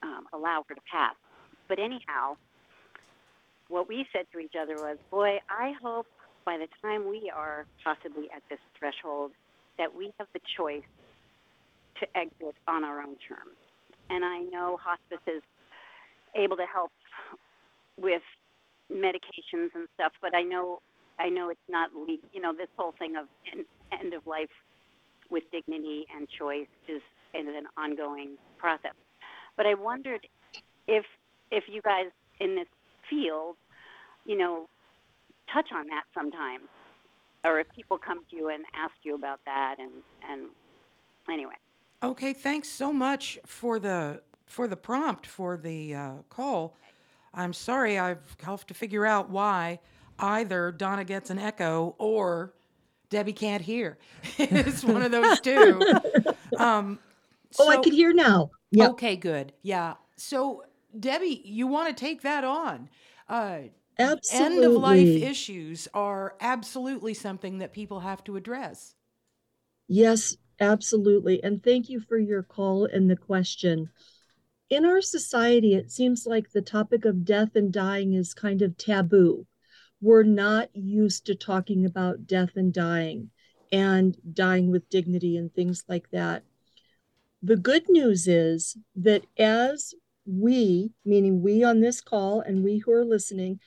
[0.02, 1.14] um, allow her to pass.
[1.68, 2.36] But anyhow,
[3.72, 6.06] what we said to each other was, boy, I hope
[6.44, 9.32] by the time we are possibly at this threshold
[9.78, 10.84] that we have the choice
[11.98, 13.56] to exit on our own terms.
[14.10, 15.42] And I know hospice is
[16.36, 16.92] able to help
[17.98, 18.20] with
[18.92, 20.80] medications and stuff, but I know
[21.18, 21.90] I know it's not
[22.32, 23.26] you know this whole thing of
[23.92, 24.50] end of life
[25.30, 27.00] with dignity and choice is,
[27.32, 28.94] is an ongoing process.
[29.56, 30.26] But I wondered
[30.86, 31.04] if
[31.50, 32.06] if you guys
[32.40, 32.66] in this
[33.12, 33.56] field,
[34.24, 34.68] you know,
[35.52, 36.64] touch on that sometimes,
[37.44, 39.90] or if people come to you and ask you about that, and
[40.30, 40.48] and
[41.30, 41.54] anyway.
[42.02, 46.76] Okay, thanks so much for the for the prompt for the uh, call.
[47.34, 49.80] I'm sorry, I've have to figure out why
[50.18, 52.52] either Donna gets an echo or
[53.10, 53.98] Debbie can't hear.
[54.38, 55.80] it's one of those two.
[56.58, 56.98] Um,
[57.50, 58.50] so, oh, I can hear now.
[58.72, 58.90] Yep.
[58.90, 59.54] Okay, good.
[59.62, 59.94] Yeah.
[60.16, 60.64] So
[60.98, 62.88] Debbie, you want to take that on.
[63.28, 63.58] Uh,
[63.98, 64.56] Absolutely.
[64.56, 68.94] end of life issues are absolutely something that people have to address.
[69.88, 71.42] Yes, absolutely.
[71.42, 73.90] And thank you for your call and the question.
[74.70, 78.76] In our society, it seems like the topic of death and dying is kind of
[78.78, 79.46] taboo.
[80.00, 83.30] We're not used to talking about death and dying
[83.70, 86.42] and dying with dignity and things like that.
[87.42, 89.94] The good news is that as
[90.26, 93.60] we, meaning we on this call and we who are listening,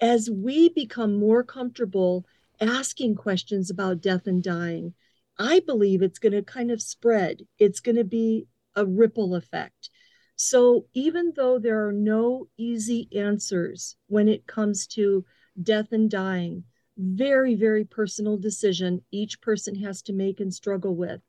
[0.00, 2.26] as we become more comfortable
[2.60, 4.94] asking questions about death and dying,
[5.38, 7.42] I believe it's going to kind of spread.
[7.58, 9.90] It's going to be a ripple effect.
[10.36, 15.24] So, even though there are no easy answers when it comes to
[15.62, 16.64] death and dying,
[16.98, 21.20] very, very personal decision each person has to make and struggle with.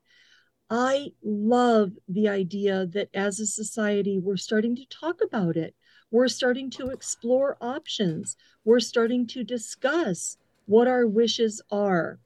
[0.70, 5.74] I love the idea that as a society, we're starting to talk about it.
[6.11, 8.36] We're starting to explore options.
[8.65, 12.20] We're starting to discuss what our wishes are.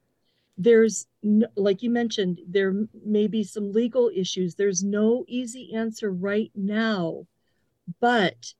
[0.57, 1.07] There's,
[1.55, 4.55] like you mentioned, there may be some legal issues.
[4.55, 7.27] There's no easy answer right now.
[7.99, 8.53] But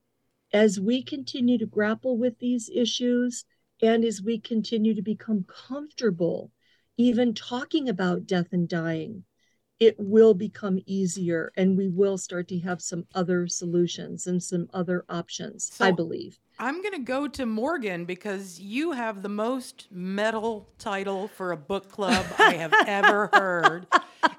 [0.53, 3.45] as we continue to grapple with these issues
[3.81, 6.51] and as we continue to become comfortable,
[6.97, 9.23] even talking about death and dying,
[9.81, 14.69] it will become easier and we will start to have some other solutions and some
[14.75, 16.37] other options, So- I believe.
[16.59, 21.57] I'm going to go to Morgan because you have the most metal title for a
[21.57, 23.87] book club I have ever heard.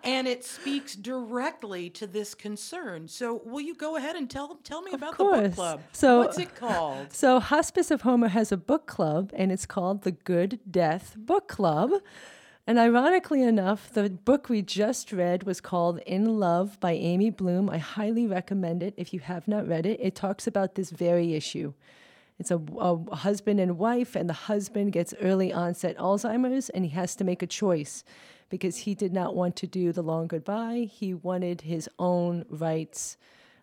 [0.04, 3.08] And it speaks directly to this concern.
[3.08, 5.54] So, will you go ahead and tell tell me about the book course.
[5.56, 5.80] club?
[5.90, 7.08] So- What's it called?
[7.12, 11.48] So, Hospice of Homer has a book club, and it's called the Good Death Book
[11.48, 11.90] Club.
[12.64, 17.68] And ironically enough, the book we just read was called In Love by Amy Bloom.
[17.68, 19.98] I highly recommend it if you have not read it.
[20.00, 21.72] It talks about this very issue.
[22.38, 26.90] It's a, a husband and wife, and the husband gets early onset Alzheimer's, and he
[26.92, 28.04] has to make a choice
[28.48, 30.88] because he did not want to do the long goodbye.
[30.90, 33.16] He wanted his own rights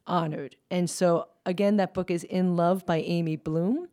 [0.08, 0.58] honored.
[0.70, 3.88] And so, again, that book is In Love by Amy Bloom.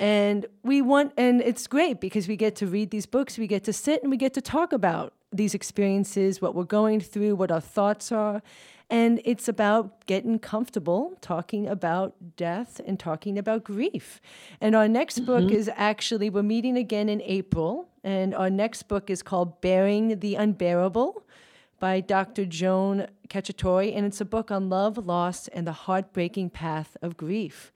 [0.00, 3.64] And we want, and it's great because we get to read these books, we get
[3.64, 7.50] to sit and we get to talk about these experiences, what we're going through, what
[7.50, 8.40] our thoughts are.
[8.88, 14.22] And it's about getting comfortable talking about death and talking about grief.
[14.58, 17.86] And our next book is actually, we're meeting again in April.
[18.02, 21.22] And our next book is called Bearing the Unbearable
[21.78, 22.46] by Dr.
[22.46, 23.94] Joan Cacciatore.
[23.94, 27.70] And it's a book on love, loss, and the heartbreaking path of grief.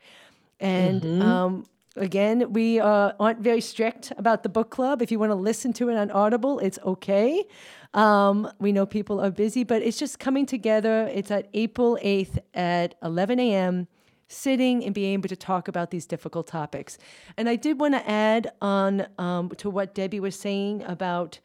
[0.58, 1.66] And um,
[1.96, 5.02] again, we uh, aren't very strict about the book club.
[5.02, 7.44] If you want to listen to it on Audible, it's okay.
[7.92, 11.08] Um, we know people are busy, but it's just coming together.
[11.12, 13.88] It's at April 8th at 11 a.m.,
[14.26, 16.98] sitting and being able to talk about these difficult topics.
[17.36, 21.38] And I did want to add on um, to what Debbie was saying about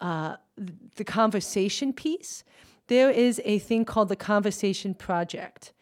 [0.00, 0.36] uh,
[0.96, 2.44] the conversation piece.
[2.86, 5.72] There is a thing called the Conversation Project.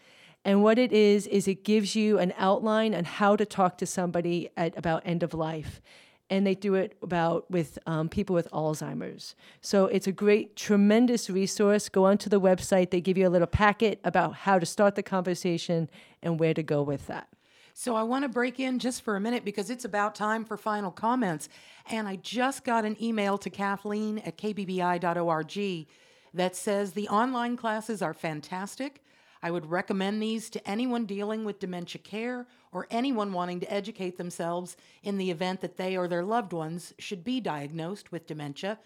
[0.49, 3.85] And what it is, is it gives you an outline on how to talk to
[3.85, 5.83] somebody at about end of life.
[6.31, 9.37] And they do it about with um, people with Alzheimer's.
[9.61, 11.91] So it's a great, tremendous resource.
[11.91, 12.89] Go onto the website.
[12.89, 15.91] They give you a little packet about how to start the conversation
[16.23, 17.29] and where to go with that.
[17.75, 20.57] So I want to break in just for a minute because it's about time for
[20.57, 21.51] final comments.
[21.91, 25.87] And I just got an email to Kathleen at kbbi.org
[26.33, 29.03] that says the online classes are fantastic.
[29.43, 34.19] I would recommend these to anyone dealing with dementia care or anyone wanting to educate
[34.19, 38.79] themselves in the event that they or their loved ones should be diagnosed with dementia.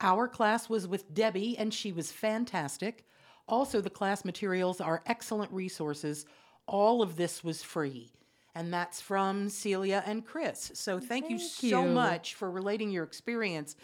[0.00, 3.04] Our class was with Debbie, and she was fantastic.
[3.48, 6.26] Also, the class materials are excellent resources.
[6.66, 8.12] All of this was free.
[8.54, 10.70] And that's from Celia and Chris.
[10.74, 11.90] So thank, you so you.
[11.90, 13.76] much for relating your experience.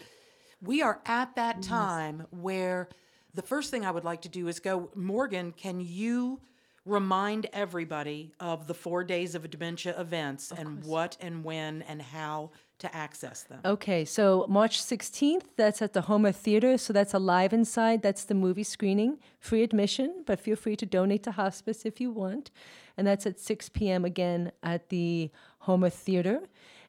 [0.61, 2.89] We are at that time where
[3.35, 6.39] the first thing I would like to do is go, Morgan, can you
[6.85, 12.51] remind everybody of the four days of dementia events and what and when and how
[12.77, 13.59] to access them?
[13.65, 16.77] Okay, so March 16th, that's at the Homer Theater.
[16.77, 18.01] So that's Alive Inside.
[18.01, 22.11] That's the movie screening, free admission, but feel free to donate to hospice if you
[22.11, 22.51] want.
[22.97, 24.05] And that's at 6 p.m.
[24.05, 26.41] again at the Homer Theater.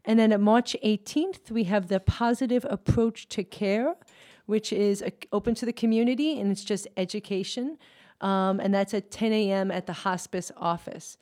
[0.05, 3.97] And then at March 18th, we have the Positive Approach to Care,
[4.47, 7.79] which is open to the community and it's just education.
[8.21, 9.71] Um, and that's at 10 a.m.
[9.71, 11.19] at the hospice office.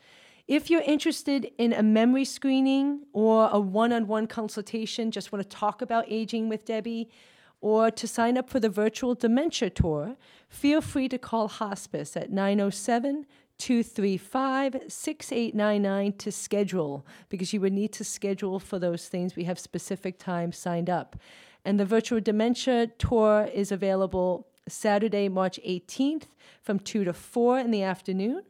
[0.46, 5.42] If you're interested in a memory screening or a one on one consultation, just want
[5.42, 7.08] to talk about aging with Debbie,
[7.62, 10.16] or to sign up for the virtual dementia tour,
[10.50, 13.24] feel free to call hospice at 907
[13.56, 19.36] 235 6899 to schedule because you would need to schedule for those things.
[19.36, 21.16] We have specific times signed up.
[21.64, 26.24] And the virtual dementia tour is available Saturday, March 18th
[26.62, 28.42] from 2 to 4 in the afternoon,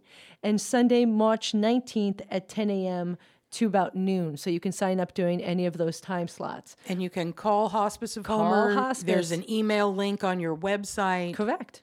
[0.43, 3.17] and Sunday, March 19th at 10 a.m.
[3.53, 4.37] to about noon.
[4.37, 6.77] So you can sign up during any of those time slots.
[6.89, 8.75] And you can call Hospice of Call Homer.
[8.75, 9.05] Hospice.
[9.05, 11.35] There's an email link on your website.
[11.35, 11.83] Correct.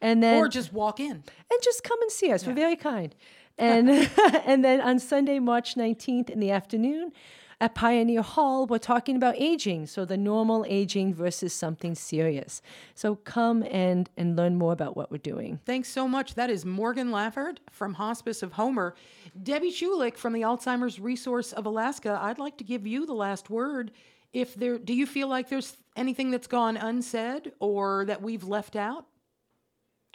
[0.00, 1.10] And then Or just walk in.
[1.12, 2.46] and just come and see us.
[2.46, 3.14] We're very kind.
[3.56, 3.88] And
[4.44, 7.12] and then on Sunday, March 19th in the afternoon
[7.60, 9.86] at Pioneer Hall, we're talking about aging.
[9.86, 12.60] So the normal aging versus something serious.
[12.94, 15.60] So come and and learn more about what we're doing.
[15.64, 16.34] Thanks so much.
[16.34, 18.94] That is Morgan Lafford from Hospice of Homer.
[19.42, 22.18] Debbie Chulik from the Alzheimer's Resource of Alaska.
[22.20, 23.90] I'd like to give you the last word.
[24.32, 28.76] If there, do you feel like there's anything that's gone unsaid or that we've left
[28.76, 29.06] out,